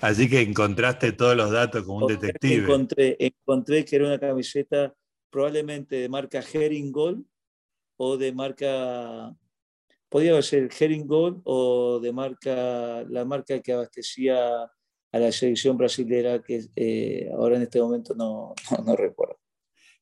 Así 0.00 0.28
que 0.28 0.40
encontraste 0.40 1.12
todos 1.12 1.36
los 1.36 1.50
datos 1.50 1.84
como 1.84 2.06
un 2.06 2.12
detective. 2.12 2.62
Encontré, 2.64 3.16
encontré 3.18 3.84
que 3.84 3.96
era 3.96 4.06
una 4.06 4.18
camiseta 4.18 4.94
probablemente 5.30 5.96
de 5.96 6.08
marca 6.08 6.40
Herringol 6.40 7.24
o 7.96 8.16
de 8.16 8.32
marca, 8.32 9.34
podía 10.08 10.40
ser 10.42 10.68
Herringol 10.78 11.40
o 11.44 11.98
de 12.00 12.12
marca, 12.12 13.02
la 13.08 13.24
marca 13.24 13.60
que 13.60 13.72
abastecía 13.72 14.62
a 14.64 15.18
la 15.18 15.32
selección 15.32 15.76
brasilera, 15.76 16.42
que 16.42 16.64
eh, 16.76 17.30
ahora 17.32 17.56
en 17.56 17.62
este 17.62 17.80
momento 17.80 18.14
no, 18.14 18.54
no 18.86 18.96
recuerdo. 18.96 19.38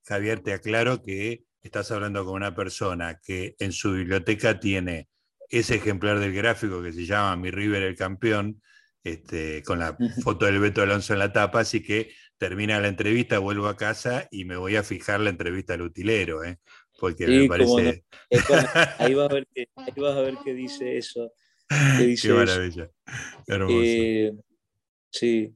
Javier, 0.05 0.41
te 0.41 0.53
aclaro 0.53 1.03
que 1.03 1.45
estás 1.63 1.91
hablando 1.91 2.25
con 2.25 2.35
una 2.35 2.55
persona 2.55 3.21
que 3.23 3.55
en 3.59 3.73
su 3.73 3.93
biblioteca 3.93 4.59
tiene 4.59 5.09
ese 5.49 5.77
ejemplar 5.77 6.19
del 6.19 6.33
gráfico 6.33 6.83
que 6.83 6.93
se 6.93 7.05
llama 7.05 7.37
Mi 7.37 7.51
River 7.51 7.83
el 7.83 7.97
campeón, 7.97 8.63
este, 9.03 9.63
con 9.63 9.79
la 9.79 9.97
foto 10.23 10.47
del 10.47 10.61
Beto 10.61 10.83
Alonso 10.83 11.13
en 11.13 11.19
la 11.19 11.33
tapa, 11.33 11.61
así 11.61 11.83
que 11.83 12.13
termina 12.39 12.81
la 12.81 12.89
entrevista, 12.89 13.39
vuelvo 13.39 13.67
a 13.67 13.77
casa 13.77 14.29
y 14.31 14.45
me 14.45 14.57
voy 14.57 14.77
a 14.77 14.83
fijar 14.83 15.21
la 15.21 15.31
entrevista 15.31 15.75
al 15.75 15.83
utilero, 15.83 16.45
¿eh? 16.45 16.59
porque 16.99 17.27
me 17.27 17.49
parece... 17.49 18.05
ahí, 18.99 19.15
vas 19.15 19.31
a 19.31 19.35
ver 19.35 19.49
que, 19.55 19.69
vas 19.97 20.17
a 20.17 20.21
ver 20.21 20.37
qué 20.45 20.55
dice 20.55 20.97
eso. 20.97 21.33
Qué, 21.69 22.17
maravilla. 22.33 22.91
Eh, 23.69 24.33
sí, 25.11 25.55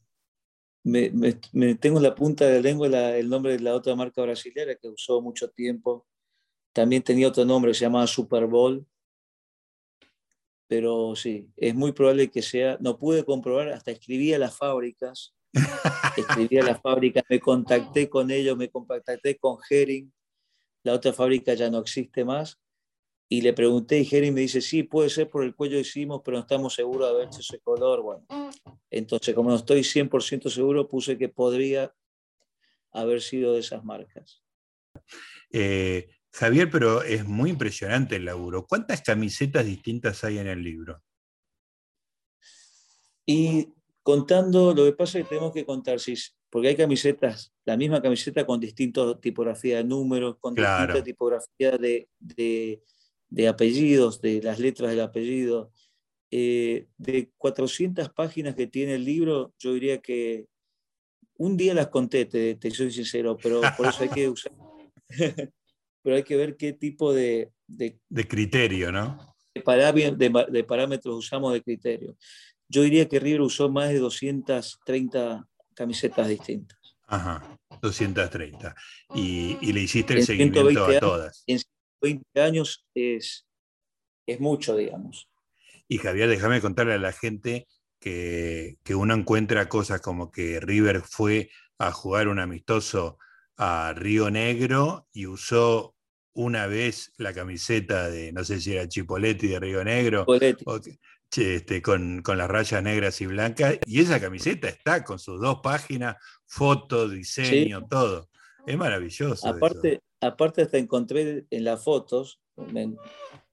me, 0.85 1.11
me, 1.53 1.75
tengo 1.77 1.97
en 1.97 2.03
la 2.03 2.15
punta 2.15 2.45
de 2.45 2.57
la 2.57 2.61
lengua 2.61 3.17
el 3.17 3.29
nombre 3.29 3.53
de 3.53 3.61
la 3.61 3.75
otra 3.75 3.97
marca 3.97 4.21
brasileña 4.23 4.75
que 4.75 4.89
usó 4.89 5.21
mucho 5.23 5.49
tiempo. 5.49 6.07
También 6.75 7.03
tenía 7.03 7.29
otro 7.29 7.45
nombre, 7.45 7.73
se 7.73 7.81
llamaba 7.81 8.07
Super 8.07 8.47
Bowl. 8.47 8.87
Pero 10.67 11.17
sí, 11.17 11.49
es 11.57 11.75
muy 11.75 11.93
probable 11.93 12.31
que 12.31 12.43
sea. 12.43 12.77
No 12.81 12.99
pude 12.99 13.25
comprobar, 13.25 13.69
hasta 13.71 13.93
escribí 13.93 14.35
a 14.35 14.39
las 14.39 14.57
fábricas. 14.57 15.35
escribí 16.17 16.59
a 16.59 16.65
las 16.65 16.81
fábricas, 16.81 17.25
me 17.29 17.41
contacté 17.41 18.09
con 18.09 18.31
ellos, 18.31 18.57
me 18.57 18.69
contacté 18.71 19.37
con 19.39 19.59
Hering. 19.69 20.13
La 20.83 20.93
otra 20.93 21.15
fábrica 21.15 21.55
ya 21.55 21.71
no 21.71 21.79
existe 21.79 22.25
más. 22.25 22.59
Y 23.35 23.41
le 23.41 23.53
pregunté 23.53 23.99
y 23.99 24.05
Jerry 24.05 24.31
me 24.31 24.43
dice, 24.43 24.61
sí, 24.61 24.85
puede 24.85 25.11
ser 25.11 25.29
por 25.29 25.43
el 25.43 25.57
cuello 25.57 25.77
hicimos, 25.77 26.23
pero 26.25 26.37
no 26.37 26.43
estamos 26.43 26.73
seguros 26.73 27.09
de 27.09 27.15
haber 27.15 27.27
hecho 27.27 27.41
ese 27.41 27.59
color. 27.59 28.01
Bueno, 28.01 28.25
entonces 28.91 29.35
como 29.35 29.51
no 29.51 29.57
estoy 29.57 29.81
100% 29.81 30.49
seguro, 30.49 30.87
puse 30.87 31.19
que 31.19 31.29
podría 31.29 31.93
haber 32.93 33.21
sido 33.21 33.55
de 33.55 33.61
esas 33.61 33.85
marcas. 33.85 34.45
Eh, 35.51 36.11
Javier, 36.33 36.71
pero 36.71 37.03
es 37.03 37.25
muy 37.25 37.51
impresionante 37.51 38.15
el 38.15 38.25
laburo. 38.25 38.67
¿Cuántas 38.69 39.03
camisetas 39.03 39.67
distintas 39.67 40.23
hay 40.23 40.39
en 40.39 40.47
el 40.47 40.63
libro? 40.63 41.03
Y 43.27 43.69
contando, 44.01 44.73
lo 44.75 44.85
que 44.85 44.93
pasa 44.93 45.19
es 45.19 45.25
que 45.25 45.31
tenemos 45.31 45.53
que 45.53 45.67
contar, 45.67 45.99
si, 45.99 46.15
porque 46.51 46.69
hay 46.69 46.77
camisetas, 46.77 47.53
la 47.65 47.77
misma 47.77 48.01
camiseta 48.01 48.47
con 48.47 48.61
distintas 48.61 49.21
tipografías 49.21 49.83
de 49.83 49.89
números, 49.89 50.37
con 50.39 50.55
distintas 50.55 51.03
tipografías 51.03 51.81
de, 51.81 52.09
de 52.21 52.81
apellidos, 53.49 54.21
de 54.21 54.43
las 54.43 54.59
letras 54.59 54.91
del 54.91 55.01
apellido. 55.01 55.71
Eh, 56.31 56.89
de 56.99 57.31
400 57.39 58.09
páginas 58.11 58.57
que 58.57 58.67
tiene 58.67 58.97
el 58.97 59.05
libro, 59.05 59.55
yo 59.59 59.73
diría 59.73 60.01
que 60.01 60.47
un 61.37 61.57
día 61.57 61.75
las 61.75 61.89
conté, 61.89 62.25
te, 62.25 62.71
soy 62.71 62.91
sincero, 62.91 63.37
pero 63.41 63.61
por 63.77 63.87
eso 63.87 64.03
hay 64.03 64.09
que 64.09 64.29
usar, 64.31 64.53
pero 66.03 66.17
hay 66.17 66.23
que 66.25 66.37
ver 66.37 66.57
qué 66.57 66.73
tipo 66.73 67.13
de... 67.13 67.53
De, 67.67 67.99
criterio, 68.29 68.91
¿no? 68.91 69.37
De, 69.55 70.45
de, 70.51 70.65
parámetros 70.65 71.15
usamos 71.15 71.53
de 71.53 71.63
criterio. 71.63 72.17
Yo 72.69 72.83
diría 72.83 73.09
que 73.09 73.21
River 73.21 73.43
usó 73.43 73.71
más 73.71 73.91
de 73.91 74.01
230 74.01 75.47
camisetas 75.75 76.29
distintas. 76.29 76.79
Ajá, 77.07 77.59
230. 77.81 78.75
Y, 79.15 79.57
y 79.61 79.73
le 79.73 79.81
hiciste 79.81 80.15
el 80.15 80.25
seguimiento 80.25 80.69
a 80.69 80.99
todas. 80.99 81.45
20 82.05 82.41
años 82.41 82.87
es, 82.95 83.47
es 84.27 84.41
mucho, 84.41 84.77
digamos. 84.77 85.29
Y 85.89 85.99
Javier, 85.99 86.29
déjame 86.29 86.61
contarle 86.61 86.95
a 86.95 86.99
la 86.99 87.13
gente 87.13 87.67
que, 87.99 88.77
uno 88.91 89.15
encuentra 89.15 89.69
cosas 89.69 90.03
como 90.03 90.31
que 90.31 90.61
River 90.61 91.01
fue 91.01 91.51
a 91.79 91.93
jugar 91.93 92.29
un 92.29 92.39
amistoso 92.39 93.19
a 93.57 93.95
Río 93.97 94.31
Negro 94.31 95.09
y 95.13 95.27
usó 95.27 95.95
una 96.35 96.67
vez 96.67 97.13
la 97.17 97.33
camiseta 97.33 98.11
de, 98.11 98.33
no 98.33 98.45
sé 98.45 98.61
si 98.61 98.75
era 98.75 98.89
Chipoletti 98.89 99.49
de 99.49 99.61
Río 99.61 99.83
Negro, 99.83 100.27
este, 101.37 101.81
con, 101.81 102.23
las 102.27 102.51
rayas 102.51 102.83
negras 102.83 103.21
y 103.21 103.27
blancas, 103.27 103.79
y 103.87 104.01
esa 104.01 104.21
camiseta 104.21 104.69
está 104.69 105.03
con 105.03 105.19
sus 105.19 105.41
dos 105.41 105.61
páginas, 105.63 106.17
foto, 106.47 107.09
diseño, 107.09 107.87
todo. 107.89 108.29
Es 108.67 108.77
maravilloso. 108.77 109.49
Aparte, 109.49 110.01
aparte 110.27 110.63
hasta 110.63 110.79
encontré 110.79 111.47
en 111.51 111.65
las 111.65 111.83
fotos, 111.83 112.41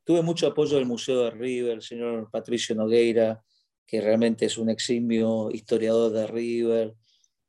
tuve 0.03 0.21
mucho 0.21 0.47
apoyo 0.47 0.77
del 0.77 0.85
Museo 0.85 1.23
de 1.23 1.31
River, 1.31 1.73
el 1.73 1.81
señor 1.81 2.29
Patricio 2.31 2.75
Nogueira, 2.75 3.43
que 3.85 4.01
realmente 4.01 4.45
es 4.45 4.57
un 4.57 4.69
eximio 4.69 5.49
historiador 5.51 6.11
de 6.11 6.27
River, 6.27 6.95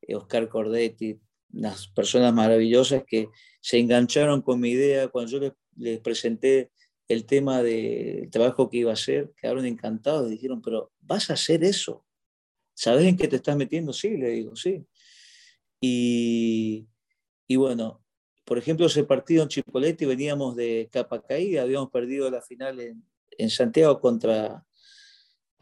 eh, 0.03 0.15
Oscar 0.17 0.49
Cordetti, 0.49 1.21
unas 1.53 1.87
personas 1.89 2.33
maravillosas 2.33 3.05
que 3.07 3.29
se 3.61 3.79
engancharon 3.79 4.43
con 4.43 4.59
mi 4.59 4.71
idea 4.71 5.09
cuando 5.09 5.31
yo 5.31 5.55
les, 5.77 6.01
presenté 6.01 6.73
el 7.09 7.27
tema 7.27 7.63
del 7.63 8.31
trabajo 8.31 8.69
que 8.69 8.79
iba 8.79 8.91
a 8.91 8.95
hacer, 8.95 9.33
quedaron 9.37 9.67
encantados, 9.67 10.31
dijeron, 10.31 10.63
pero 10.63 10.93
¿vas 11.01 11.31
a 11.31 11.35
hacer 11.35 11.63
eso? 11.63 12.05
¿Sabes 12.75 13.05
en 13.05 13.17
qué 13.17 13.29
te 13.29 13.37
estás 13.37 13.57
metiendo? 13.57 13.93
Sí, 13.93 14.17
le 14.17 14.31
digo, 14.31 14.57
sí. 14.57 14.85
Y, 15.81 16.87
y 17.47 17.57
bueno, 17.57 18.02
por 18.45 18.59
ejemplo, 18.59 18.87
ese 18.87 19.05
partido 19.05 19.43
en 19.43 19.49
Chipoletti 19.49 20.05
veníamos 20.05 20.57
de 20.57 20.89
capa 20.93 21.23
caída, 21.23 21.63
habíamos 21.63 21.91
perdido 21.91 22.31
la 22.31 22.43
final 22.43 22.81
en, 22.81 23.51
Santiago 23.51 24.01
contra, 24.01 24.65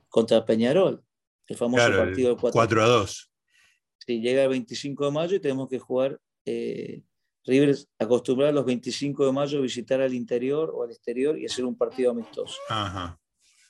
contra 0.09 0.45
Peñarol, 0.45 1.03
el 1.47 1.57
famoso 1.57 1.88
partido 1.88 2.37
4, 2.37 2.83
a 2.83 2.87
2. 2.87 3.31
Sí, 3.99 4.21
llega 4.21 4.43
el 4.43 4.49
25 4.49 5.07
de 5.07 5.11
mayo 5.11 5.37
y 5.37 5.40
tenemos 5.40 5.69
que 5.69 5.79
jugar. 5.79 6.21
Eh, 6.45 7.03
River 7.45 7.75
acostumbrar 7.99 8.53
los 8.53 8.66
25 8.66 9.25
de 9.25 9.33
mayo 9.33 9.59
a 9.59 9.62
visitar 9.62 10.01
al 10.01 10.12
interior 10.12 10.73
o 10.75 10.83
al 10.83 10.90
exterior 10.90 11.38
y 11.38 11.47
hacer 11.47 11.64
un 11.64 11.77
partido 11.77 12.11
amistoso. 12.11 12.57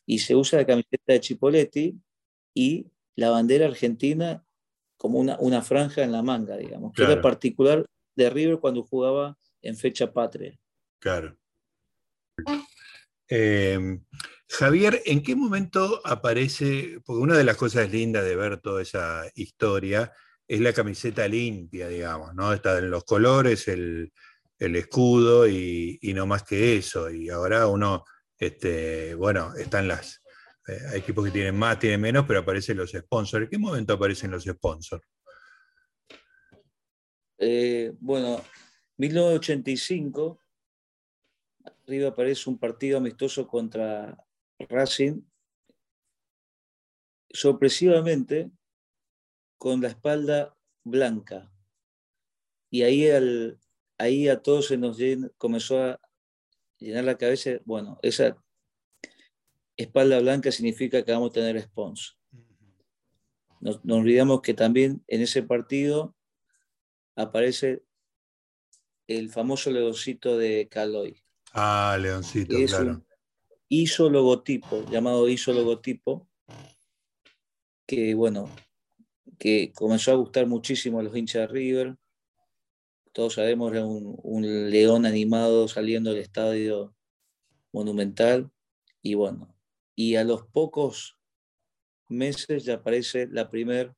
Y 0.07 0.19
se 0.19 0.35
usa 0.35 0.59
la 0.59 0.67
camiseta 0.67 1.13
de 1.13 1.21
Chipoletti 1.21 1.97
y 2.55 2.87
la 3.15 3.31
bandera 3.31 3.67
argentina 3.67 4.45
como 4.97 5.19
una, 5.19 5.39
una 5.39 5.63
franja 5.63 6.03
en 6.03 6.11
la 6.11 6.23
manga, 6.23 6.57
digamos, 6.57 6.93
que 6.93 7.03
era 7.05 7.21
particular 7.23 7.87
de 8.17 8.31
River 8.31 8.59
cuando 8.59 8.83
jugaba 8.83 9.37
en 9.63 9.77
fecha 9.77 10.13
patria. 10.13 10.59
Claro. 10.99 11.37
Em, 13.29 14.05
Javier, 14.49 15.03
¿en 15.07 15.23
qué 15.23 15.37
momento 15.37 16.01
aparece? 16.05 17.01
Porque 17.05 17.23
una 17.23 17.37
de 17.37 17.45
las 17.45 17.57
cosas 17.57 17.91
lindas 17.91 18.25
de 18.25 18.37
ver 18.37 18.61
toda 18.61 18.83
esa 18.83 19.25
historia 19.35 20.13
es 20.49 20.61
la 20.61 20.73
camiseta 20.73 21.29
limpia, 21.29 21.87
digamos, 21.87 22.35
¿no? 22.35 22.53
Está 22.53 22.79
en 22.79 22.91
los 22.91 23.05
colores, 23.05 23.69
el, 23.69 24.13
escudo 24.59 25.49
y, 25.49 25.99
no 26.15 26.27
más 26.27 26.43
que 26.43 26.77
eso. 26.77 27.09
Y 27.09 27.31
ahora 27.31 27.69
uno, 27.69 28.05
este, 28.37 29.15
bueno, 29.15 29.55
están 29.55 29.87
las. 29.87 30.21
Eh, 30.67 30.79
hay 30.91 30.99
equipos 30.99 31.25
que 31.25 31.31
tienen 31.31 31.57
más, 31.57 31.79
tienen 31.79 32.01
menos, 32.01 32.25
pero 32.27 32.41
aparecen 32.41 32.77
los 32.77 32.91
sponsors. 32.91 33.45
¿En 33.45 33.51
qué 33.51 33.59
momento 33.59 33.93
aparecen 33.95 34.33
los 34.33 34.45
sponsors? 34.45 35.07
Eh, 37.43 37.95
bueno, 38.01 38.43
1985, 38.99 40.39
arriba 41.87 42.11
aparece 42.11 42.51
un 42.51 42.59
partido 42.59 42.99
amistoso 42.99 43.49
contra 43.49 44.15
Racing, 44.59 45.23
sorpresivamente 47.31 48.51
con 49.57 49.81
la 49.81 49.89
espalda 49.89 50.55
blanca. 50.85 51.51
Y 52.69 52.83
ahí, 52.83 53.09
ahí 53.97 54.29
a 54.29 54.43
todos 54.43 54.67
se 54.67 54.77
nos 54.77 54.99
comenzó 55.39 55.83
a 55.83 56.01
llenar 56.77 57.05
la 57.05 57.17
cabeza, 57.17 57.53
bueno, 57.65 57.99
esa 58.03 58.37
espalda 59.79 60.21
blanca 60.21 60.53
significa 60.53 61.03
que 61.03 61.13
vamos 61.13 61.31
a 61.31 61.35
tener 61.35 61.59
sponsor. 61.63 62.19
Nos, 63.63 63.83
nos 63.83 63.99
olvidamos 63.99 64.43
que 64.43 64.53
también 64.53 65.03
en 65.07 65.23
ese 65.23 65.43
partido 65.43 66.15
aparece 67.17 67.83
el 69.07 69.31
famoso 69.31 69.71
leoncito 69.71 70.37
de 70.39 70.69
Caloi. 70.71 71.21
Ah, 71.53 71.99
leoncito, 72.01 72.57
claro. 72.67 73.05
hizo 73.69 74.09
logotipo, 74.09 74.89
llamado 74.91 75.29
hizo 75.29 75.53
logotipo, 75.53 76.29
que 77.87 78.15
bueno, 78.15 78.49
que 79.39 79.73
comenzó 79.75 80.13
a 80.13 80.17
gustar 80.17 80.47
muchísimo 80.47 81.01
a 81.01 81.03
los 81.03 81.17
hinchas 81.17 81.43
de 81.43 81.47
River. 81.49 81.97
Todos 83.13 83.35
sabemos, 83.35 83.73
era 83.73 83.85
un, 83.85 84.17
un 84.23 84.71
león 84.71 85.07
animado 85.07 85.67
saliendo 85.67 86.11
del 86.11 86.23
estadio 86.23 86.95
monumental. 87.73 88.53
Y 89.03 89.15
bueno, 89.15 89.57
y 89.97 90.17
a 90.17 90.25
los 90.25 90.47
pocos 90.47 91.19
meses 92.09 92.65
ya 92.65 92.75
aparece 92.75 93.27
la 93.27 93.51
primera 93.51 93.97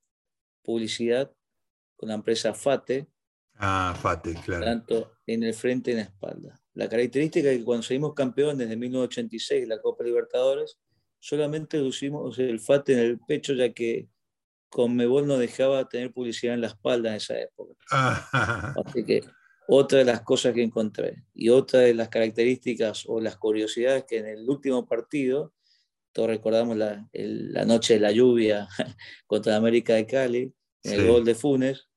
publicidad 0.63 1.35
con 2.03 2.09
la 2.09 2.17
empresa 2.17 2.53
FATE. 2.53 3.07
Ah, 3.59 3.97
FATE, 3.97 4.35
claro. 4.45 4.65
Tanto 4.65 5.13
en 5.25 5.45
el 5.45 5.55
frente 5.55 5.93
y 5.93 5.95
en 5.95 5.99
la 5.99 6.03
espalda. 6.07 6.61
La 6.75 6.89
característica 6.89 7.49
es 7.49 7.59
que 7.59 7.65
cuando 7.65 7.85
salimos 7.85 8.13
campeones 8.13 8.69
de 8.69 8.77
1986, 8.77 9.69
la 9.69 9.81
Copa 9.81 10.03
Libertadores, 10.03 10.81
solamente 11.21 11.79
lucimos 11.79 12.41
el 12.41 12.59
FATE 12.59 12.95
en 12.95 12.99
el 12.99 13.21
pecho, 13.21 13.55
ya 13.55 13.73
que 13.73 14.09
Conmebol 14.69 15.29
no 15.29 15.39
dejaba 15.39 15.89
tener 15.89 16.13
publicidad 16.13 16.55
en 16.55 16.63
la 16.63 16.67
espalda 16.67 17.11
en 17.11 17.17
esa 17.19 17.39
época. 17.39 17.73
Ah. 17.93 18.75
Así 18.85 19.05
que 19.05 19.23
otra 19.69 20.01
de 20.01 20.05
las 20.05 20.23
cosas 20.23 20.55
que 20.55 20.65
encontré 20.65 21.23
y 21.33 21.51
otra 21.51 21.79
de 21.81 21.95
las 21.95 22.09
características 22.09 23.05
o 23.07 23.21
las 23.21 23.37
curiosidades 23.37 24.07
que 24.09 24.19
en 24.19 24.27
el 24.27 24.51
último 24.51 24.89
partido, 24.89 25.55
todos 26.11 26.31
recordamos 26.31 26.77
la, 26.77 27.09
la 27.13 27.65
noche 27.65 27.95
de 27.95 28.01
la 28.01 28.11
lluvia 28.11 28.67
contra 29.29 29.55
América 29.55 29.95
de 29.95 30.05
Cali, 30.05 30.53
en 30.85 31.01
el 31.01 31.07
gol 31.07 31.25
de 31.25 31.35
Funes, 31.35 31.89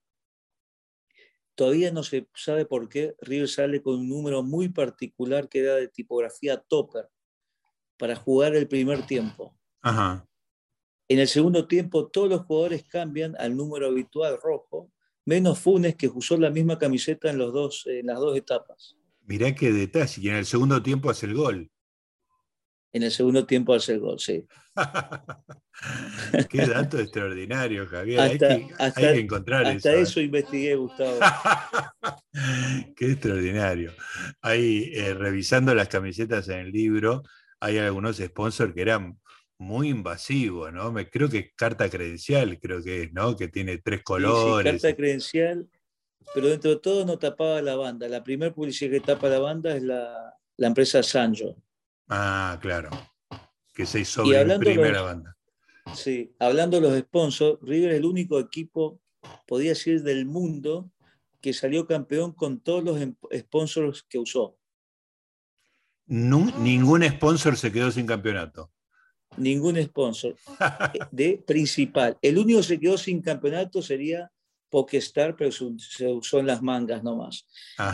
Todavía 1.55 1.91
no 1.91 2.03
se 2.03 2.27
sabe 2.35 2.65
por 2.65 2.89
qué 2.89 3.15
River 3.21 3.47
sale 3.47 3.81
con 3.81 3.95
un 3.95 4.09
número 4.09 4.43
muy 4.43 4.69
particular 4.69 5.47
que 5.47 5.59
era 5.59 5.75
de 5.75 5.87
tipografía 5.87 6.57
topper 6.57 7.09
para 7.97 8.15
jugar 8.15 8.55
el 8.55 8.67
primer 8.67 9.05
tiempo. 9.05 9.57
En 11.07 11.19
el 11.19 11.27
segundo 11.27 11.67
tiempo 11.67 12.07
todos 12.07 12.29
los 12.29 12.41
jugadores 12.41 12.83
cambian 12.83 13.35
al 13.39 13.55
número 13.55 13.87
habitual 13.87 14.37
rojo, 14.41 14.91
menos 15.23 15.59
Funes 15.59 15.95
que 15.95 16.07
usó 16.07 16.37
la 16.37 16.49
misma 16.49 16.77
camiseta 16.77 17.29
en, 17.29 17.37
los 17.37 17.53
dos, 17.53 17.85
en 17.87 18.07
las 18.07 18.19
dos 18.19 18.35
etapas. 18.35 18.97
Mirá 19.21 19.55
qué 19.55 19.71
detalle, 19.71 20.21
y 20.21 20.29
en 20.29 20.35
el 20.35 20.45
segundo 20.45 20.81
tiempo 20.83 21.09
hace 21.09 21.25
el 21.25 21.35
gol. 21.35 21.71
En 22.95 23.03
el 23.03 23.11
segundo 23.11 23.45
tiempo 23.45 23.73
hace 23.73 23.91
el 23.91 23.99
gol, 23.99 24.17
sí. 24.21 24.47
Qué 26.49 26.65
dato 26.65 26.97
extraordinario, 26.97 27.85
Javier. 27.87 28.21
hay, 28.21 28.37
que, 28.93 29.19
encontrar 29.19 29.65
hasta 29.65 29.93
eso. 29.95 30.21
¿eh? 30.21 30.23
investigué, 30.23 30.75
Gustavo. 30.75 31.19
Qué 32.95 33.11
extraordinario. 33.11 33.91
Ahí, 34.41 34.91
eh, 34.93 35.13
revisando 35.13 35.75
las 35.75 35.89
camisetas 35.89 36.47
en 36.47 36.59
el 36.59 36.71
libro, 36.71 37.23
hay 37.59 37.79
algunos 37.79 38.15
sponsors 38.15 38.73
que 38.73 38.83
eran 38.83 39.19
muy 39.59 39.89
invasivos, 39.89 40.71
¿no? 40.71 40.93
Me, 40.93 41.09
creo 41.09 41.27
que 41.27 41.51
carta 41.53 41.89
credencial, 41.89 42.57
creo 42.61 42.81
que 42.81 43.03
es, 43.03 43.11
¿no? 43.11 43.35
Que 43.35 43.49
tiene 43.49 43.79
tres 43.79 44.03
colores. 44.03 44.71
Sí, 44.71 44.79
carta 44.79 44.95
credencial, 44.95 45.67
pero 46.33 46.47
dentro 46.47 46.69
de 46.71 46.77
todo 46.77 47.05
no 47.05 47.19
tapaba 47.19 47.61
la 47.61 47.75
banda. 47.75 48.07
La 48.07 48.23
primera 48.23 48.53
publicidad 48.53 48.91
que 48.91 49.01
tapa 49.01 49.27
la 49.27 49.39
banda 49.39 49.75
es 49.75 49.83
la, 49.83 50.33
la 50.55 50.67
empresa 50.67 51.03
Sanjo. 51.03 51.57
Ah, 52.07 52.57
claro. 52.61 52.89
Que 53.73 53.85
se 53.85 54.01
hizo 54.01 54.23
la 54.23 54.59
primera 54.59 55.01
banda. 55.01 55.35
Sí, 55.93 56.33
hablando 56.39 56.79
de 56.79 56.89
los 56.89 56.99
sponsors, 56.99 57.59
River 57.61 57.91
es 57.91 57.97
el 57.97 58.05
único 58.05 58.39
equipo, 58.39 58.99
podría 59.45 59.69
decir, 59.69 60.01
del 60.03 60.25
mundo 60.25 60.91
que 61.41 61.53
salió 61.53 61.85
campeón 61.85 62.31
con 62.31 62.59
todos 62.59 62.83
los 62.83 62.99
em, 62.99 63.15
sponsors 63.31 64.03
que 64.03 64.17
usó. 64.17 64.57
ningún 66.07 67.03
sponsor 67.03 67.55
se 67.55 67.71
quedó 67.71 67.91
sin 67.91 68.07
campeonato. 68.07 68.71
Ningún 69.37 69.81
sponsor 69.83 70.35
de 71.11 71.43
principal. 71.45 72.17
El 72.21 72.37
único 72.37 72.59
que 72.59 72.65
se 72.65 72.79
quedó 72.79 72.97
sin 72.97 73.21
campeonato 73.21 73.81
sería 73.81 74.31
Pokestar, 74.69 75.35
pero 75.35 75.51
se 75.51 76.07
usó 76.07 76.39
en 76.39 76.47
las 76.47 76.61
mangas 76.61 77.03
nomás. 77.03 77.45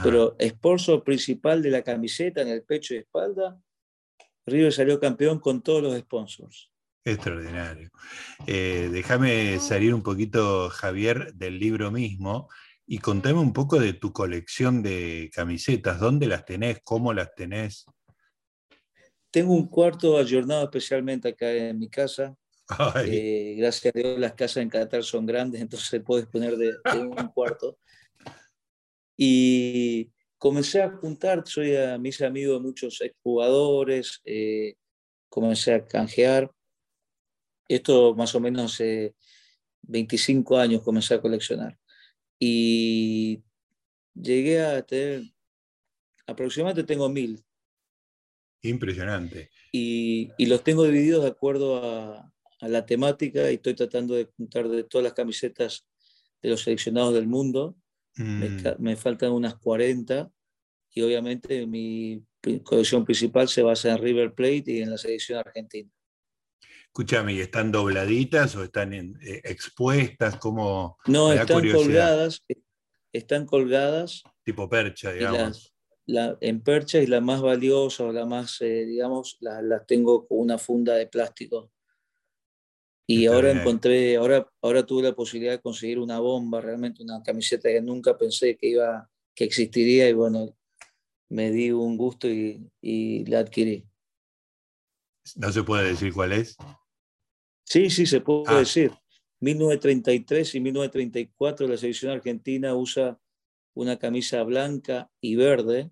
Pero 0.01 0.35
sponsor 0.39 1.03
principal 1.03 1.61
de 1.61 1.71
la 1.71 1.83
camiseta 1.83 2.41
en 2.41 2.47
el 2.47 2.63
pecho 2.63 2.93
y 2.93 2.97
espalda, 2.97 3.59
River 4.45 4.73
salió 4.73 4.99
campeón 4.99 5.39
con 5.39 5.61
todos 5.61 5.83
los 5.83 5.97
sponsors. 5.97 6.71
Extraordinario. 7.03 7.89
Eh, 8.45 8.89
déjame 8.91 9.59
salir 9.59 9.93
un 9.93 10.03
poquito, 10.03 10.69
Javier, 10.69 11.33
del 11.33 11.59
libro 11.59 11.91
mismo 11.91 12.47
y 12.85 12.99
contame 12.99 13.39
un 13.39 13.53
poco 13.53 13.79
de 13.79 13.93
tu 13.93 14.13
colección 14.13 14.83
de 14.83 15.31
camisetas. 15.33 15.99
¿Dónde 15.99 16.27
las 16.27 16.45
tenés? 16.45 16.79
¿Cómo 16.83 17.13
las 17.13 17.33
tenés? 17.33 17.85
Tengo 19.31 19.53
un 19.53 19.67
cuarto 19.67 20.17
ayornado 20.17 20.63
especialmente 20.65 21.29
acá 21.29 21.51
en 21.51 21.79
mi 21.79 21.89
casa. 21.89 22.35
Eh, 23.05 23.55
gracias 23.57 23.93
a 23.93 23.97
Dios 23.97 24.19
las 24.19 24.33
casas 24.33 24.57
en 24.57 24.69
Qatar 24.69 25.03
son 25.03 25.25
grandes, 25.25 25.61
entonces 25.61 25.89
se 25.89 25.99
puede 26.01 26.23
disponer 26.23 26.55
de, 26.57 26.73
un 26.99 27.27
cuarto. 27.29 27.77
Y 29.17 30.11
comencé 30.41 30.81
a 30.81 30.89
juntar, 30.89 31.43
soy 31.45 31.75
a 31.75 31.99
mis 31.99 32.19
amigos 32.19 32.57
de 32.59 32.67
muchos 32.67 32.99
exjugadores, 32.99 34.21
eh, 34.25 34.73
comencé 35.29 35.71
a 35.71 35.85
canjear. 35.85 36.49
Esto 37.67 38.15
más 38.15 38.33
o 38.33 38.39
menos 38.39 38.73
hace 38.73 39.13
25 39.83 40.57
años 40.57 40.81
comencé 40.81 41.13
a 41.13 41.21
coleccionar. 41.21 41.77
Y 42.39 43.43
llegué 44.15 44.63
a 44.63 44.81
tener, 44.81 45.21
aproximadamente 46.25 46.91
tengo 46.91 47.07
mil. 47.07 47.39
Impresionante. 48.63 49.51
Y, 49.71 50.31
y 50.39 50.47
los 50.47 50.63
tengo 50.63 50.85
divididos 50.85 51.21
de 51.21 51.29
acuerdo 51.29 51.85
a, 51.85 52.33
a 52.61 52.67
la 52.67 52.83
temática 52.87 53.51
y 53.51 53.55
estoy 53.55 53.75
tratando 53.75 54.15
de 54.15 54.25
juntar 54.25 54.67
de 54.69 54.85
todas 54.85 55.03
las 55.03 55.13
camisetas 55.13 55.87
de 56.41 56.49
los 56.49 56.63
seleccionados 56.63 57.13
del 57.13 57.27
mundo. 57.27 57.77
Me, 58.15 58.93
mm. 58.93 58.97
faltan 58.97 59.31
unas 59.31 59.55
40 59.55 60.29
y 60.91 61.01
obviamente 61.01 61.65
mi 61.65 62.23
colección 62.63 63.05
principal 63.05 63.47
se 63.47 63.61
basa 63.61 63.91
en 63.91 63.97
River 63.99 64.33
Plate 64.33 64.63
y 64.67 64.81
en 64.81 64.91
la 64.91 64.97
selección 64.97 65.39
argentina. 65.39 65.89
Escúchame, 66.93 67.33
¿y 67.33 67.39
están 67.39 67.71
dobladitas 67.71 68.53
o 68.57 68.63
están 68.65 68.93
eh, 68.93 69.41
expuestas? 69.45 70.35
como 70.35 70.97
no, 71.07 71.31
están 71.31 71.71
colgadas. 71.71 72.43
Están 73.13 73.45
colgadas. 73.45 74.23
Tipo 74.43 74.67
percha, 74.67 75.13
digamos. 75.13 75.73
La, 76.05 76.37
en 76.41 76.61
percha 76.61 76.99
y 76.99 77.07
la 77.07 77.21
más 77.21 77.41
valiosa 77.41 78.03
o 78.03 78.11
la 78.11 78.25
más, 78.25 78.59
eh, 78.59 78.85
digamos, 78.85 79.37
las 79.39 79.63
la 79.63 79.85
tengo 79.85 80.27
con 80.27 80.39
una 80.39 80.57
funda 80.57 80.95
de 80.95 81.07
plástico 81.07 81.71
y 83.13 83.25
ahora 83.25 83.51
encontré, 83.51 84.15
ahora, 84.15 84.49
ahora 84.61 84.85
tuve 84.85 85.03
la 85.03 85.13
posibilidad 85.13 85.51
de 85.51 85.61
conseguir 85.61 85.99
una 85.99 86.19
bomba, 86.19 86.61
realmente 86.61 87.03
una 87.03 87.21
camiseta 87.21 87.67
que 87.67 87.81
nunca 87.81 88.17
pensé 88.17 88.55
que 88.55 88.67
iba, 88.67 89.09
que 89.35 89.43
existiría 89.43 90.07
y 90.07 90.13
bueno, 90.13 90.55
me 91.29 91.51
di 91.51 91.71
un 91.71 91.97
gusto 91.97 92.29
y, 92.29 92.71
y 92.81 93.25
la 93.25 93.39
adquirí. 93.39 93.85
¿No 95.35 95.51
se 95.51 95.61
puede 95.63 95.89
decir 95.89 96.13
cuál 96.13 96.31
es? 96.31 96.55
Sí, 97.65 97.89
sí, 97.89 98.05
se 98.05 98.21
puede 98.21 98.45
ah. 98.47 98.59
decir. 98.59 98.91
1933 99.41 100.55
y 100.55 100.59
1934 100.61 101.67
la 101.67 101.77
selección 101.77 102.11
argentina 102.13 102.75
usa 102.75 103.19
una 103.73 103.99
camisa 103.99 104.41
blanca 104.43 105.11
y 105.19 105.35
verde. 105.35 105.91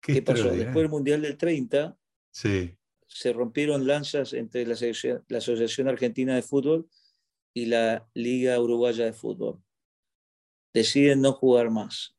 ¿Qué, 0.00 0.14
¿Qué 0.14 0.22
pasó? 0.22 0.50
Después 0.50 0.74
del 0.74 0.88
Mundial 0.88 1.22
del 1.22 1.36
30, 1.36 1.96
sí 2.32 2.76
se 3.14 3.32
rompieron 3.32 3.86
lanzas 3.86 4.32
entre 4.32 4.66
la, 4.66 4.74
Asociación 4.74 5.86
Argentina 5.86 6.34
de 6.34 6.42
Fútbol 6.42 6.90
y 7.54 7.66
la 7.66 8.08
Liga 8.12 8.58
Uruguaya 8.58 9.04
de 9.04 9.12
Fútbol. 9.12 9.62
Deciden 10.72 11.20
no 11.20 11.32
jugar 11.32 11.70
más. 11.70 12.16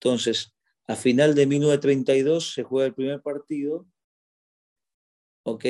Entonces, 0.00 0.54
a 0.86 0.96
final 0.96 1.34
de 1.34 1.46
1932 1.46 2.54
se 2.54 2.62
juega 2.62 2.86
el 2.86 2.94
primer 2.94 3.20
partido, 3.20 3.86
¿ok? 5.42 5.66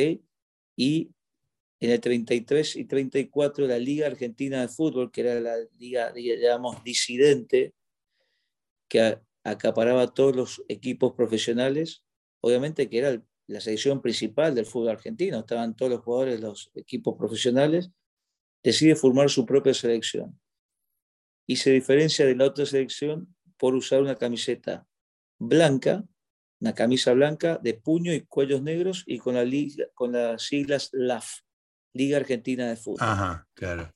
Y 0.77 1.11
en 1.81 1.91
el 1.91 2.01
33 2.01 2.77
y 2.77 2.85
34 2.85 3.67
la 3.67 3.81
Liga 3.81 4.07
Argentina 4.07 4.61
de 4.61 4.69
Fútbol, 4.69 5.11
que 5.11 5.23
era 5.23 5.41
la 5.41 5.57
liga, 5.77 6.13
digamos, 6.13 6.85
disidente, 6.85 7.75
que 8.87 9.19
acaparaba 9.43 10.15
todos 10.15 10.37
los 10.37 10.65
equipos 10.69 11.15
profesionales, 11.15 12.05
obviamente 12.41 12.89
que 12.89 12.99
era 12.99 13.09
el 13.09 13.25
la 13.49 13.61
selección 13.61 14.03
principal 14.03 14.55
del 14.55 14.67
fútbol 14.67 14.91
argentino, 14.91 15.41
estaban 15.41 15.75
todos 15.77 15.93
los 15.93 16.01
jugadores 16.01 16.41
los 16.41 16.71
equipos 16.75 17.17
profesionales, 17.17 17.91
decide 18.63 18.97
formar 18.97 19.31
su 19.31 19.47
propia 19.47 19.75
selección. 19.75 20.39
Y 21.47 21.57
se 21.57 21.71
diferencia 21.71 22.27
de 22.27 22.35
la 22.35 22.47
otra 22.47 22.67
selección 22.67 23.35
por 23.57 23.75
usar 23.75 24.03
una 24.03 24.17
camiseta 24.17 24.87
blanca, 25.39 26.05
una 26.61 26.75
camisa 26.75 27.13
blanca 27.13 27.59
de 27.63 27.75
puño 27.75 28.13
y 28.13 28.23
cuellos 28.23 28.63
negros 28.63 29.05
y 29.07 29.19
con, 29.19 29.35
la 29.35 29.45
liga, 29.45 29.87
con 29.95 30.13
las 30.13 30.43
siglas 30.43 30.91
LAF, 30.93 31.41
Liga 31.93 32.17
Argentina 32.17 32.69
de 32.69 32.77
Fútbol. 32.77 32.99
Ajá, 33.01 33.49
claro. 33.55 33.93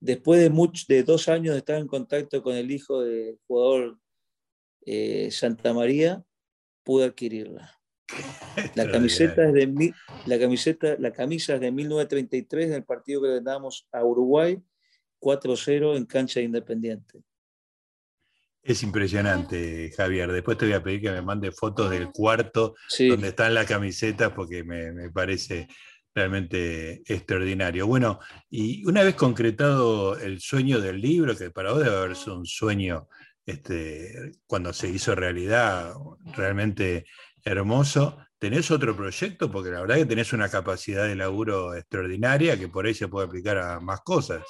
Después 0.00 0.40
de, 0.40 0.94
de 0.94 1.02
dos 1.02 1.28
años 1.28 1.54
de 1.54 1.58
estar 1.58 1.78
en 1.78 1.86
contacto 1.86 2.42
con 2.42 2.56
el 2.56 2.70
hijo 2.70 3.00
del 3.00 3.38
jugador 3.46 3.98
eh, 4.86 5.30
Santa 5.30 5.72
María, 5.74 6.22
pude 6.82 7.06
adquirirla. 7.06 7.79
La 8.74 8.90
camiseta 8.90 9.46
es 9.48 9.52
de 9.52 9.94
la 10.26 10.38
camiseta, 10.38 10.96
la 10.98 11.12
camisa 11.12 11.54
es 11.54 11.60
de 11.60 11.70
1933 11.70 12.70
del 12.70 12.84
partido 12.84 13.22
que 13.22 13.28
le 13.28 13.40
damos 13.40 13.86
a 13.92 14.04
Uruguay 14.04 14.60
4-0 15.20 15.96
en 15.96 16.06
cancha 16.06 16.40
Independiente. 16.40 17.22
Es 18.62 18.82
impresionante, 18.82 19.90
Javier. 19.96 20.30
Después 20.30 20.58
te 20.58 20.66
voy 20.66 20.74
a 20.74 20.82
pedir 20.82 21.00
que 21.00 21.10
me 21.10 21.22
mande 21.22 21.50
fotos 21.50 21.90
del 21.90 22.10
cuarto 22.10 22.74
donde 23.08 23.28
están 23.28 23.54
las 23.54 23.66
camisetas 23.66 24.32
porque 24.32 24.62
me, 24.64 25.10
parece 25.10 25.66
realmente 26.14 27.02
extraordinario. 27.06 27.86
Bueno, 27.86 28.20
y 28.50 28.84
una 28.86 29.02
vez 29.02 29.14
concretado 29.14 30.18
el 30.18 30.40
sueño 30.40 30.80
del 30.80 31.00
libro, 31.00 31.36
que 31.36 31.50
para 31.50 31.72
vos 31.72 31.82
debe 31.82 31.96
haber 31.96 32.16
sido 32.16 32.38
un 32.38 32.46
sueño 32.46 33.08
este, 33.46 34.32
cuando 34.46 34.72
se 34.74 34.88
hizo 34.88 35.14
realidad, 35.14 35.94
realmente 36.36 37.06
Hermoso. 37.44 38.18
¿Tenés 38.38 38.70
otro 38.70 38.96
proyecto? 38.96 39.50
Porque 39.50 39.70
la 39.70 39.82
verdad 39.82 39.96
que 39.96 40.06
tenés 40.06 40.32
una 40.32 40.48
capacidad 40.48 41.06
de 41.06 41.14
laburo 41.14 41.74
extraordinaria 41.74 42.58
que 42.58 42.68
por 42.68 42.86
ahí 42.86 42.94
se 42.94 43.08
puede 43.08 43.26
aplicar 43.26 43.58
a 43.58 43.80
más 43.80 44.00
cosas. 44.00 44.42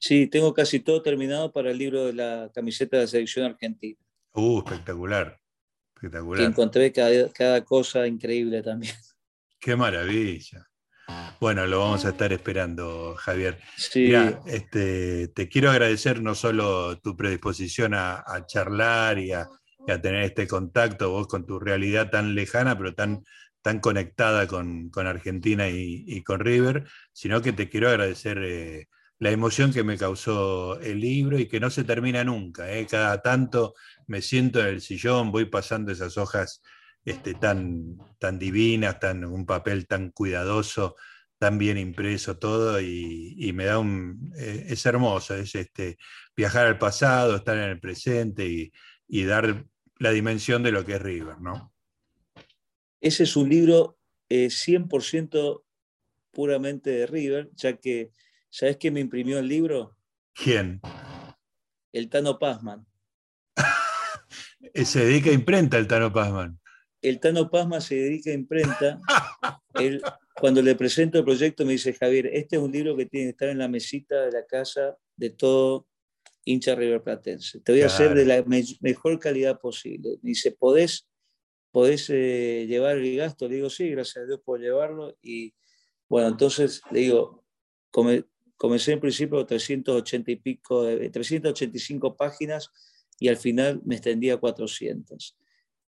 Sí, 0.00 0.26
tengo 0.26 0.52
casi 0.52 0.80
todo 0.80 1.00
terminado 1.00 1.52
para 1.52 1.70
el 1.70 1.78
libro 1.78 2.06
de 2.06 2.12
la 2.12 2.50
camiseta 2.52 2.96
de 2.96 3.04
la 3.04 3.06
selección 3.06 3.46
argentina. 3.46 3.98
Uh, 4.32 4.58
espectacular. 4.58 5.38
Espectacular. 5.94 6.44
encontré 6.44 6.92
cada, 6.92 7.64
cosa 7.64 8.06
increíble 8.06 8.62
también. 8.62 8.94
Qué 9.60 9.76
maravilla. 9.76 10.66
Bueno, 11.40 11.66
lo 11.66 11.78
vamos 11.78 12.04
a 12.04 12.10
estar 12.10 12.32
esperando, 12.32 13.14
Javier. 13.16 13.60
Sí. 13.76 14.12
este, 14.46 15.28
te 15.28 15.48
quiero 15.48 15.70
agradecer 15.70 16.20
no 16.20 16.34
solo 16.34 16.98
tu 16.98 17.16
predisposición 17.16 17.94
a 17.94 18.24
charlar 18.46 19.20
y 19.20 19.32
a, 19.32 19.48
a 19.92 20.00
tener 20.00 20.22
este 20.24 20.46
contacto, 20.46 21.10
vos 21.10 21.26
con 21.26 21.46
tu 21.46 21.58
realidad 21.58 22.10
tan 22.10 22.34
lejana, 22.34 22.76
pero 22.76 22.94
tan, 22.94 23.24
tan 23.62 23.80
conectada 23.80 24.46
con, 24.46 24.90
Argentina 24.94 25.68
y, 25.68 26.22
con 26.22 26.40
River, 26.40 26.84
sino 27.12 27.42
que 27.42 27.52
te 27.52 27.68
quiero 27.68 27.88
agradecer 27.88 28.38
eh, 28.38 28.88
la 29.18 29.30
emoción 29.30 29.72
que 29.72 29.82
me 29.82 29.98
causó 29.98 30.78
el 30.80 31.00
libro 31.00 31.38
y 31.38 31.46
que 31.46 31.60
no 31.60 31.70
se 31.70 31.84
termina 31.84 32.22
nunca. 32.24 32.70
¿eh? 32.70 32.86
Cada 32.86 33.22
tanto 33.22 33.74
me 34.06 34.22
siento 34.22 34.60
en 34.60 34.66
el 34.66 34.80
sillón, 34.80 35.32
voy 35.32 35.46
pasando 35.46 35.90
esas 35.90 36.16
hojas 36.16 36.62
este, 37.04 37.34
tan, 37.34 37.98
tan 38.18 38.38
divinas, 38.38 39.00
tan, 39.00 39.24
un 39.24 39.46
papel 39.46 39.86
tan 39.86 40.10
cuidadoso, 40.10 40.96
tan 41.38 41.58
bien 41.58 41.78
impreso 41.78 42.38
todo 42.38 42.80
y, 42.80 43.52
me 43.54 43.64
da 43.64 43.78
un... 43.78 44.32
Eh, 44.38 44.66
es 44.68 44.86
hermoso, 44.86 45.34
es 45.34 45.54
este, 45.54 45.98
viajar 46.36 46.66
al 46.66 46.78
pasado, 46.78 47.36
estar 47.36 47.56
en 47.56 47.70
el 47.70 47.80
presente 47.80 48.46
y, 48.46 48.72
y 49.08 49.24
dar 49.24 49.64
la 49.98 50.10
dimensión 50.10 50.62
de 50.62 50.72
lo 50.72 50.84
que 50.84 50.94
es 50.94 51.02
River, 51.02 51.40
¿no? 51.40 51.72
Ese 53.00 53.24
es 53.24 53.36
un 53.36 53.48
libro 53.48 53.98
100% 54.28 55.60
eh, 55.60 55.64
puramente 56.32 56.90
de 56.90 57.06
River, 57.06 57.50
ya 57.54 57.76
que, 57.76 58.10
¿sabes 58.50 58.76
quién 58.76 58.94
me 58.94 59.00
imprimió 59.00 59.38
el 59.38 59.48
libro? 59.48 59.96
¿Quién? 60.34 60.80
El 61.92 62.08
Tano 62.08 62.38
Pazman. 62.38 62.86
se 64.84 65.04
dedica 65.04 65.30
a 65.30 65.34
imprenta 65.34 65.78
el 65.78 65.86
Tano 65.86 66.12
Pazman. 66.12 66.58
El 67.00 67.20
Tano 67.20 67.50
Pazman 67.50 67.80
se 67.80 67.94
dedica 67.94 68.30
a 68.30 68.34
imprenta. 68.34 69.00
cuando 70.34 70.60
le 70.60 70.74
presento 70.74 71.18
el 71.18 71.24
proyecto 71.24 71.64
me 71.64 71.72
dice, 71.72 71.94
Javier, 71.94 72.26
este 72.26 72.56
es 72.56 72.62
un 72.62 72.72
libro 72.72 72.96
que 72.96 73.06
tiene 73.06 73.26
que 73.26 73.30
estar 73.30 73.48
en 73.48 73.58
la 73.58 73.68
mesita 73.68 74.22
de 74.22 74.32
la 74.32 74.44
casa 74.46 74.96
de 75.16 75.30
todo 75.30 75.86
hincha 76.46 76.74
River 76.74 77.02
Platense. 77.02 77.60
Te 77.60 77.72
voy 77.72 77.82
a 77.82 77.86
hacer 77.86 78.14
de 78.14 78.24
la 78.24 78.42
mejor 78.80 79.18
calidad 79.18 79.60
posible. 79.60 80.16
dice, 80.22 80.52
¿podés, 80.52 81.08
podés 81.72 82.08
eh, 82.08 82.66
llevar 82.68 82.96
el 82.96 83.16
gasto? 83.16 83.48
Le 83.48 83.56
digo, 83.56 83.68
sí, 83.68 83.90
gracias 83.90 84.24
a 84.24 84.26
Dios 84.26 84.40
por 84.44 84.60
llevarlo. 84.60 85.18
Y 85.20 85.54
bueno, 86.08 86.28
entonces 86.28 86.80
le 86.92 87.00
digo, 87.00 87.44
comencé 88.56 88.92
en 88.92 89.00
principio 89.00 89.44
380 89.44 90.30
y 90.30 90.36
pico, 90.36 90.86
385 90.86 92.16
páginas 92.16 92.70
y 93.18 93.28
al 93.28 93.36
final 93.36 93.82
me 93.84 93.96
extendí 93.96 94.30
a 94.30 94.36
400. 94.36 95.36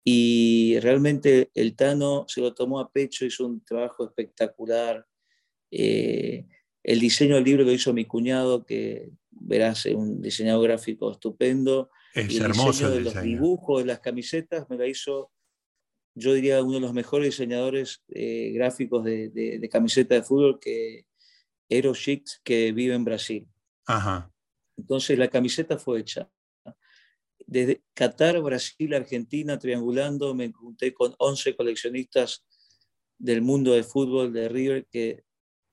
Y 0.03 0.79
realmente 0.79 1.51
el 1.53 1.75
Tano 1.75 2.25
se 2.27 2.41
lo 2.41 2.55
tomó 2.55 2.79
a 2.79 2.91
pecho, 2.91 3.25
hizo 3.25 3.45
un 3.45 3.63
trabajo 3.63 4.05
espectacular. 4.05 5.05
Eh, 5.69 6.47
el 6.83 6.99
diseño 6.99 7.35
del 7.35 7.43
libro 7.43 7.63
lo 7.63 7.71
hizo 7.71 7.93
mi 7.93 8.05
cuñado, 8.05 8.65
que 8.65 9.11
verás, 9.29 9.85
es 9.85 9.95
un 9.95 10.21
diseñador 10.21 10.69
gráfico 10.69 11.11
estupendo. 11.11 11.89
Es 12.13 12.31
y 12.31 12.37
el 12.37 12.45
hermoso 12.45 12.89
diseño 12.89 12.91
de 12.91 13.01
los 13.01 13.21
dibujos, 13.21 13.79
de 13.79 13.87
las 13.87 13.99
camisetas, 13.99 14.69
me 14.69 14.77
la 14.77 14.87
hizo, 14.87 15.31
yo 16.15 16.33
diría, 16.33 16.61
uno 16.63 16.75
de 16.75 16.79
los 16.79 16.93
mejores 16.93 17.27
diseñadores 17.27 18.03
eh, 18.09 18.51
gráficos 18.53 19.03
de, 19.03 19.29
de, 19.29 19.69
camiseta 19.69 20.15
de 20.15 20.23
fútbol 20.23 20.59
que 20.59 21.05
Chicks, 21.69 22.41
que 22.43 22.71
vive 22.71 22.95
en 22.95 23.03
Brasil. 23.03 23.47
Ajá. 23.85 24.31
Entonces 24.77 25.17
la 25.17 25.27
camiseta 25.27 25.77
fue 25.77 25.99
hecha. 25.99 26.29
Desde 27.45 27.83
Qatar, 27.93 28.41
Brasil, 28.41 28.93
Argentina, 28.93 29.57
triangulando, 29.57 30.35
me 30.35 30.51
junté 30.51 30.93
con 30.93 31.15
11 31.17 31.55
coleccionistas 31.55 32.45
del 33.17 33.41
mundo 33.41 33.73
del 33.73 33.83
fútbol 33.83 34.33
de 34.33 34.49
River 34.49 34.87
que 34.91 35.23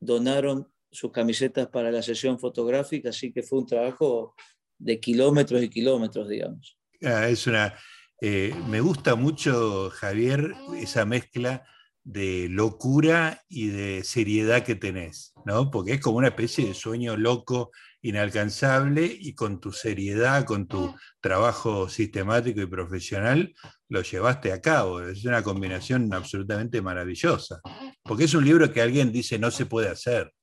donaron 0.00 0.72
sus 0.94 1.10
camisetas 1.10 1.66
para 1.68 1.90
la 1.90 2.02
sesión 2.02 2.38
fotográfica, 2.38 3.10
así 3.10 3.32
que 3.32 3.42
fue 3.42 3.58
un 3.58 3.66
trabajo 3.66 4.34
de 4.78 5.00
kilómetros 5.00 5.62
y 5.62 5.68
kilómetros, 5.68 6.28
digamos. 6.28 6.78
Ah, 7.02 7.28
es 7.28 7.46
una, 7.46 7.74
eh, 8.20 8.54
me 8.68 8.80
gusta 8.80 9.16
mucho, 9.16 9.90
Javier, 9.90 10.54
esa 10.76 11.04
mezcla 11.04 11.66
de 12.04 12.48
locura 12.50 13.42
y 13.48 13.68
de 13.68 14.04
seriedad 14.04 14.62
que 14.62 14.74
tenés, 14.74 15.32
¿no? 15.46 15.70
Porque 15.70 15.94
es 15.94 16.00
como 16.00 16.18
una 16.18 16.28
especie 16.28 16.66
de 16.66 16.74
sueño 16.74 17.16
loco, 17.16 17.70
inalcanzable, 18.02 19.06
y 19.18 19.34
con 19.34 19.58
tu 19.58 19.72
seriedad, 19.72 20.44
con 20.44 20.68
tu 20.68 20.94
trabajo 21.20 21.88
sistemático 21.88 22.60
y 22.60 22.66
profesional, 22.66 23.54
lo 23.88 24.02
llevaste 24.02 24.52
a 24.52 24.60
cabo. 24.60 25.00
Es 25.00 25.24
una 25.24 25.42
combinación 25.42 26.12
absolutamente 26.12 26.82
maravillosa. 26.82 27.62
Porque 28.02 28.24
es 28.24 28.34
un 28.34 28.44
libro 28.44 28.70
que 28.70 28.82
alguien 28.82 29.10
dice 29.10 29.38
no 29.38 29.50
se 29.50 29.64
puede 29.64 29.88
hacer. 29.88 30.33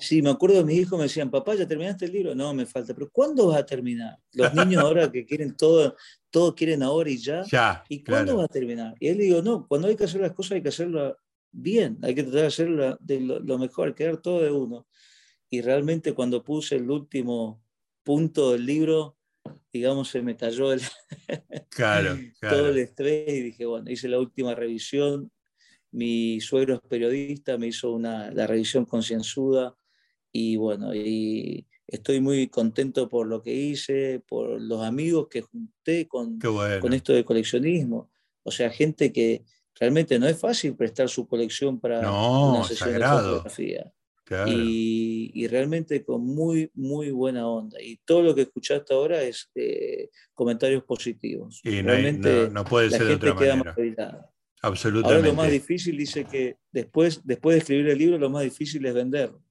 Sí, 0.00 0.22
me 0.22 0.30
acuerdo, 0.30 0.64
mis 0.64 0.78
hijos 0.78 0.98
me 0.98 1.04
decían, 1.04 1.30
papá, 1.30 1.54
¿ya 1.54 1.66
terminaste 1.66 2.04
el 2.04 2.12
libro? 2.12 2.34
No, 2.34 2.54
me 2.54 2.66
falta, 2.66 2.94
pero 2.94 3.10
¿cuándo 3.10 3.48
vas 3.48 3.58
a 3.58 3.66
terminar? 3.66 4.18
Los 4.32 4.54
niños 4.54 4.82
ahora 4.82 5.10
que 5.10 5.24
quieren 5.24 5.56
todo, 5.56 5.96
todo 6.30 6.54
quieren 6.54 6.82
ahora 6.82 7.10
y 7.10 7.18
ya. 7.18 7.42
ya 7.44 7.84
¿Y 7.88 8.04
cuándo 8.04 8.36
vas 8.36 8.44
a 8.44 8.48
terminar? 8.48 8.94
Y 9.00 9.08
él 9.08 9.18
digo, 9.18 9.42
no, 9.42 9.66
cuando 9.66 9.88
hay 9.88 9.96
que 9.96 10.04
hacer 10.04 10.20
las 10.20 10.32
cosas 10.32 10.52
hay 10.52 10.62
que 10.62 10.68
hacerlas 10.68 11.14
bien, 11.50 11.98
hay 12.02 12.14
que 12.14 12.22
tratar 12.22 12.42
de 12.42 12.46
hacerlo 12.46 12.98
de 13.00 13.20
lo, 13.20 13.58
mejor, 13.58 13.94
quedar 13.94 14.18
todo 14.18 14.42
de 14.42 14.52
uno. 14.52 14.86
Y 15.50 15.62
realmente 15.62 16.12
cuando 16.12 16.44
puse 16.44 16.76
el 16.76 16.90
último 16.90 17.60
punto 18.04 18.52
del 18.52 18.66
libro, 18.66 19.16
digamos, 19.72 20.10
se 20.10 20.22
me 20.22 20.36
cayó 20.36 20.72
el, 20.72 20.80
claro, 21.70 22.16
todo 22.40 22.68
el 22.68 22.78
estrés 22.78 23.28
y 23.28 23.42
dije, 23.42 23.66
bueno, 23.66 23.90
hice 23.90 24.08
la 24.08 24.18
última 24.18 24.54
revisión. 24.54 25.32
Mi 25.90 26.38
suegro 26.40 26.74
es 26.74 26.80
periodista, 26.82 27.56
me 27.56 27.68
hizo 27.68 27.92
una, 27.92 28.30
la 28.30 28.46
revisión 28.46 28.84
concienzuda 28.84 29.77
y 30.38 30.56
bueno, 30.56 30.94
y 30.94 31.66
estoy 31.86 32.20
muy 32.20 32.48
contento 32.48 33.08
por 33.08 33.26
lo 33.26 33.42
que 33.42 33.52
hice, 33.52 34.22
por 34.28 34.60
los 34.60 34.82
amigos 34.82 35.26
que 35.28 35.42
junté 35.42 36.06
con, 36.06 36.38
con 36.38 36.92
esto 36.92 37.12
de 37.12 37.24
coleccionismo. 37.24 38.10
O 38.44 38.50
sea, 38.50 38.70
gente 38.70 39.12
que 39.12 39.44
realmente 39.78 40.18
no 40.18 40.28
es 40.28 40.38
fácil 40.38 40.76
prestar 40.76 41.08
su 41.08 41.26
colección 41.26 41.80
para 41.80 42.00
una 42.10 42.64
sesión 42.64 42.92
de 42.92 43.00
fotografía. 43.00 43.92
Y, 44.46 45.30
y, 45.32 45.46
realmente 45.46 46.04
con 46.04 46.22
muy, 46.22 46.70
muy 46.74 47.10
buena 47.10 47.48
onda. 47.48 47.80
Y 47.80 47.96
todo 48.04 48.22
lo 48.22 48.34
que 48.34 48.42
escuchaste 48.42 48.92
ahora 48.92 49.22
es 49.22 49.50
eh, 49.54 50.10
comentarios 50.34 50.84
positivos. 50.84 51.62
Y 51.64 51.80
realmente 51.80 52.50
no, 52.50 52.62
puede 52.62 52.90
ser 52.90 53.06
de 53.06 53.14
otra 53.14 53.32
manera. 53.32 54.30
Absolutamente. 54.60 55.16
Ahora 55.16 55.28
lo 55.28 55.34
más 55.34 55.50
difícil 55.50 55.96
dice 55.96 56.26
que 56.26 56.58
después, 56.70 57.22
después 57.24 57.54
de 57.54 57.58
escribir 57.60 57.88
el 57.88 57.96
libro, 57.96 58.18
lo 58.18 58.28
más 58.28 58.42
difícil 58.42 58.84
es 58.84 58.92
venderlo. 58.92 59.42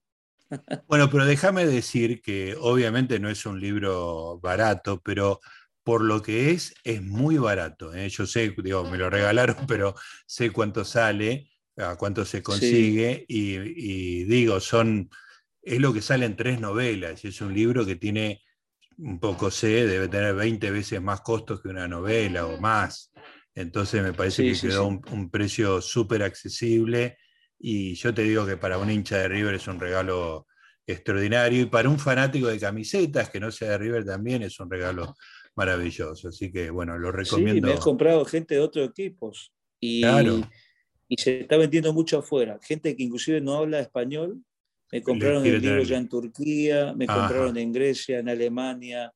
Bueno, 0.86 1.10
pero 1.10 1.24
déjame 1.24 1.66
decir 1.66 2.22
que 2.22 2.56
obviamente 2.58 3.18
no 3.18 3.28
es 3.28 3.44
un 3.46 3.60
libro 3.60 4.38
barato, 4.40 5.00
pero 5.02 5.40
por 5.82 6.02
lo 6.02 6.22
que 6.22 6.50
es, 6.50 6.74
es 6.84 7.02
muy 7.02 7.38
barato. 7.38 7.94
¿eh? 7.94 8.08
Yo 8.08 8.26
sé, 8.26 8.54
digo, 8.62 8.84
me 8.84 8.98
lo 8.98 9.10
regalaron, 9.10 9.56
pero 9.68 9.94
sé 10.26 10.50
cuánto 10.50 10.84
sale, 10.84 11.50
a 11.76 11.96
cuánto 11.96 12.24
se 12.24 12.42
consigue, 12.42 13.24
y, 13.28 14.24
digo, 14.24 14.60
son, 14.60 15.08
es 15.62 15.80
lo 15.80 15.92
que 15.92 16.02
sale 16.02 16.26
en 16.26 16.36
tres 16.36 16.60
novelas, 16.60 17.24
y 17.24 17.28
es 17.28 17.40
un 17.40 17.54
libro 17.54 17.86
que 17.86 17.96
tiene, 17.96 18.42
un 18.98 19.20
poco 19.20 19.50
sé, 19.50 19.86
debe 19.86 20.08
tener 20.08 20.34
20 20.34 20.70
veces 20.70 21.00
más 21.00 21.20
costos 21.20 21.62
que 21.62 21.68
una 21.68 21.86
novela 21.86 22.46
o 22.46 22.60
más. 22.60 23.12
Entonces 23.54 24.02
me 24.02 24.12
parece 24.12 24.44
que 24.44 24.60
quedó 24.60 24.86
un, 24.86 25.02
un, 25.10 25.30
precio 25.30 25.80
súper 25.80 26.22
accesible 26.22 27.16
y 27.58 27.94
yo 27.94 28.14
te 28.14 28.22
digo 28.22 28.46
que 28.46 28.56
para 28.56 28.78
un 28.78 28.90
hincha 28.90 29.18
de 29.18 29.28
River 29.28 29.54
es 29.54 29.66
un 29.66 29.80
regalo 29.80 30.46
extraordinario 30.86 31.62
y 31.62 31.66
para 31.66 31.88
un 31.88 31.98
fanático 31.98 32.46
de 32.46 32.58
camisetas 32.58 33.28
que 33.30 33.40
no 33.40 33.50
sea 33.50 33.72
de 33.72 33.78
River 33.78 34.04
también 34.04 34.42
es 34.42 34.58
un 34.58 34.70
regalo 34.70 35.14
maravilloso. 35.54 36.28
Así 36.28 36.50
que 36.50 36.70
bueno, 36.70 36.96
lo 36.98 37.12
recomiendo. 37.12 37.68
Sí, 37.68 37.74
me 37.74 37.78
he 37.78 37.82
comprado 37.82 38.24
gente 38.24 38.54
de 38.54 38.60
otros 38.60 38.88
equipos 38.88 39.52
y, 39.80 40.02
y 41.08 41.16
se 41.16 41.40
está 41.40 41.56
vendiendo 41.56 41.92
mucho 41.92 42.18
afuera. 42.18 42.58
Gente 42.62 42.96
que 42.96 43.02
inclusive 43.02 43.40
no 43.40 43.54
habla 43.54 43.80
español. 43.80 44.42
Me 44.90 45.02
compraron 45.02 45.44
el 45.44 45.60
libro 45.60 45.82
ya 45.82 45.98
en 45.98 46.08
Turquía, 46.08 46.94
me 46.96 47.06
compraron 47.06 47.54
en 47.58 47.72
Grecia, 47.72 48.20
en 48.20 48.30
Alemania, 48.30 49.12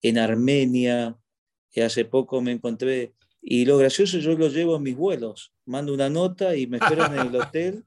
en 0.00 0.18
Armenia. 0.18 1.16
Y 1.72 1.80
hace 1.80 2.04
poco 2.04 2.40
me 2.40 2.52
encontré 2.52 3.14
y 3.50 3.64
lo 3.64 3.78
gracioso, 3.78 4.18
yo 4.18 4.36
lo 4.36 4.48
llevo 4.48 4.76
en 4.76 4.82
mis 4.82 4.94
vuelos. 4.94 5.54
Mando 5.64 5.94
una 5.94 6.10
nota 6.10 6.54
y 6.54 6.66
me 6.66 6.76
esperan 6.76 7.14
en 7.14 7.28
el 7.28 7.36
hotel 7.40 7.84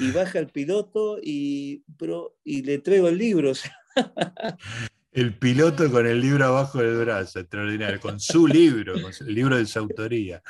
y 0.00 0.10
baja 0.10 0.40
el 0.40 0.48
piloto 0.48 1.18
y, 1.22 1.84
pero, 1.96 2.36
y 2.42 2.62
le 2.62 2.78
traigo 2.78 3.06
el 3.06 3.16
libro. 3.16 3.52
El 5.12 5.38
piloto 5.38 5.88
con 5.92 6.04
el 6.08 6.20
libro 6.20 6.46
abajo 6.46 6.80
del 6.80 6.96
brazo, 6.96 7.38
extraordinario, 7.38 8.00
con 8.00 8.18
su 8.18 8.48
libro, 8.48 9.00
con 9.00 9.12
el 9.28 9.32
libro 9.32 9.56
de 9.56 9.66
su 9.66 9.78
autoría, 9.78 10.42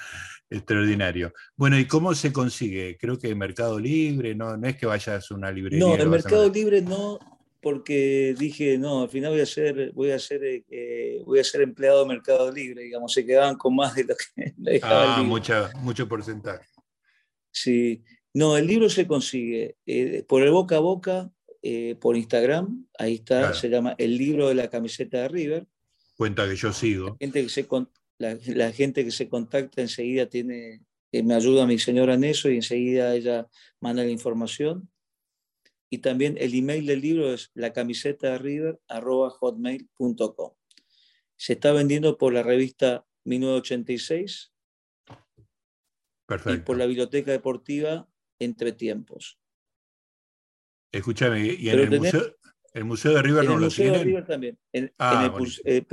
extraordinario. 0.49 1.35
Bueno, 1.55 1.79
¿y 1.79 1.85
cómo 1.85 2.15
se 2.15 2.33
consigue? 2.33 2.97
Creo 2.99 3.19
que 3.19 3.35
Mercado 3.35 3.79
Libre, 3.79 4.35
no, 4.35 4.57
no 4.57 4.67
es 4.67 4.79
que 4.79 4.87
vayas 4.87 5.31
a 5.31 5.35
una 5.35 5.53
librería. 5.53 5.87
No, 5.87 5.95
en 5.95 6.09
Mercado 6.09 6.49
Libre 6.49 6.81
no, 6.81 7.19
porque 7.65 8.35
dije, 8.39 8.77
no, 8.77 9.05
al 9.05 9.09
final 9.09 9.33
voy 9.33 9.41
a 9.41 9.47
ser, 9.47 9.91
voy 9.93 10.11
a 10.11 10.19
ser, 10.19 10.43
eh, 10.45 11.23
voy 11.25 11.39
a 11.39 11.45
ser 11.45 11.62
empleado 11.62 12.03
de 12.03 12.09
Mercado 12.09 12.53
Libre, 12.53 12.83
digamos, 12.83 13.11
se 13.11 13.25
quedaban 13.25 13.57
con 13.57 13.75
más 13.75 13.95
de 13.95 14.05
lo 14.05 14.15
que 14.15 14.53
le 14.59 14.81
Ah, 14.83 15.23
mucha, 15.25 15.73
mucho 15.77 16.07
porcentaje. 16.07 16.67
Sí, 17.51 18.05
no, 18.35 18.59
el 18.59 18.67
libro 18.67 18.91
se 18.91 19.07
consigue 19.07 19.77
eh, 19.87 20.23
por 20.29 20.43
el 20.43 20.51
boca 20.51 20.77
a 20.77 20.81
boca, 20.81 21.31
eh, 21.62 21.97
por 21.99 22.19
Instagram, 22.19 22.87
ahí 22.99 23.15
está, 23.15 23.55
se 23.55 23.71
llama 23.71 23.95
El 23.97 24.19
libro 24.19 24.49
de 24.49 24.57
la 24.57 24.69
camiseta 24.69 25.23
de 25.23 25.29
River. 25.29 25.67
Cuenta 26.19 26.47
que 26.47 26.57
yo 26.57 26.71
sigo. 26.71 27.07
La 27.07 27.17
gente 27.19 27.43
que 27.43 27.49
se, 27.49 27.67
la, 28.19 28.73
gente 28.73 29.05
que 29.07 29.11
se 29.11 29.31
contacta 29.31 29.81
enseguida 29.81 30.27
tiene, 30.27 30.83
me 31.12 31.35
ayuda 31.35 31.67
mi 31.67 31.79
señora 31.79 32.12
en 32.12 32.25
eso 32.25 32.51
y 32.51 32.57
enseguida 32.57 33.15
ella 33.15 33.49
manda 33.81 34.05
la 34.05 34.11
información 34.11 34.91
y 35.95 35.99
también 35.99 36.36
el 36.40 36.53
email 36.55 36.86
del 36.86 37.01
libro 37.01 37.32
es 37.32 37.53
la 37.55 37.72
camiseta 37.72 38.32
de 38.32 38.38
River 38.38 38.80
hotmail.com. 38.88 40.53
Se 41.36 41.53
está 41.53 41.72
vendiendo 41.72 42.18
por 42.18 42.32
la 42.32 42.42
revista 42.42 43.07
1986 43.24 44.53
Perfecto. 46.26 46.53
y 46.53 46.64
por 46.64 46.78
la 46.78 46.86
biblioteca 46.86 47.30
deportiva 47.30 48.09
Entre 48.40 48.72
Tiempos. 48.72 49.38
Escúchame, 50.90 51.47
¿y 51.47 51.68
en 51.68 51.78
el, 51.78 52.01
museo, 52.01 52.36
el, 52.72 52.84
museo, 52.84 53.12
de 53.12 53.22
River 53.22 53.45
no 53.45 53.59
lo 53.59 53.68
tienen? 53.68 53.95
El 53.95 53.95
Museo 53.95 53.99
de 53.99 54.05
River 54.05 54.26
también. 54.26 54.59
En, 54.72 54.95
ah, 54.99 55.32
el, 55.64 55.84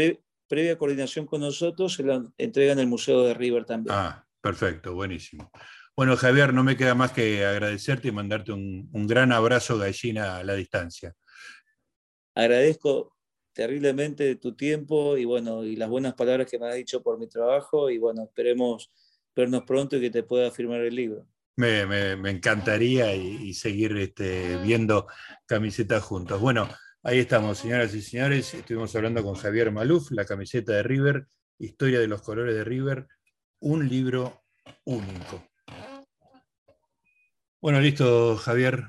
eh, 0.00 0.20
previa 0.46 0.78
coordinación 0.78 1.26
con 1.26 1.40
nosotros 1.40 1.94
se 1.94 2.04
la 2.04 2.24
entregan 2.38 2.78
el 2.78 2.86
Museo 2.86 3.24
de 3.24 3.34
River 3.34 3.64
también. 3.64 3.92
Ah, 3.98 4.24
perfecto, 4.40 4.94
buenísimo. 4.94 5.50
Bueno, 5.98 6.16
Javier, 6.16 6.54
no 6.54 6.62
me 6.62 6.76
queda 6.76 6.94
más 6.94 7.10
que 7.10 7.44
agradecerte 7.44 8.06
y 8.06 8.12
mandarte 8.12 8.52
un, 8.52 8.88
gran 9.08 9.32
abrazo 9.32 9.78
gallina 9.78 10.36
a 10.36 10.44
la 10.44 10.54
distancia. 10.54 11.12
Agradezco 12.36 13.16
terriblemente 13.52 14.36
tu 14.36 14.54
tiempo 14.54 15.16
y 15.16 15.24
bueno, 15.24 15.64
y 15.64 15.74
las 15.74 15.88
buenas 15.88 16.14
palabras 16.14 16.48
que 16.48 16.56
me 16.56 16.68
has 16.68 16.76
dicho 16.76 17.02
por 17.02 17.18
mi 17.18 17.26
trabajo 17.26 17.90
y 17.90 17.98
bueno, 17.98 18.22
esperemos 18.22 18.92
vernos 19.34 19.64
pronto 19.64 19.96
y 19.96 20.02
que 20.02 20.10
te 20.10 20.22
pueda 20.22 20.52
firmar 20.52 20.82
el 20.82 20.94
libro. 20.94 21.26
Me, 21.56 22.12
encantaría 22.30 23.12
y, 23.16 23.52
seguir 23.52 23.96
este, 23.96 24.56
viendo 24.58 25.08
camisetas 25.46 26.04
juntos. 26.04 26.40
Bueno, 26.40 26.68
ahí 27.02 27.18
estamos, 27.18 27.58
señoras 27.58 27.92
y 27.96 28.02
señores. 28.02 28.54
Estuvimos 28.54 28.94
hablando 28.94 29.24
con 29.24 29.34
Javier 29.34 29.72
Maluf, 29.72 30.12
la 30.12 30.24
camiseta 30.24 30.74
de 30.74 30.84
River, 30.84 31.26
Historia 31.58 31.98
de 31.98 32.06
los 32.06 32.22
colores 32.22 32.54
de 32.54 32.62
River, 32.62 33.08
un 33.58 33.88
libro 33.88 34.44
único. 34.84 35.42
Bueno, 37.60 37.80
listo, 37.80 38.36
Javier. 38.36 38.84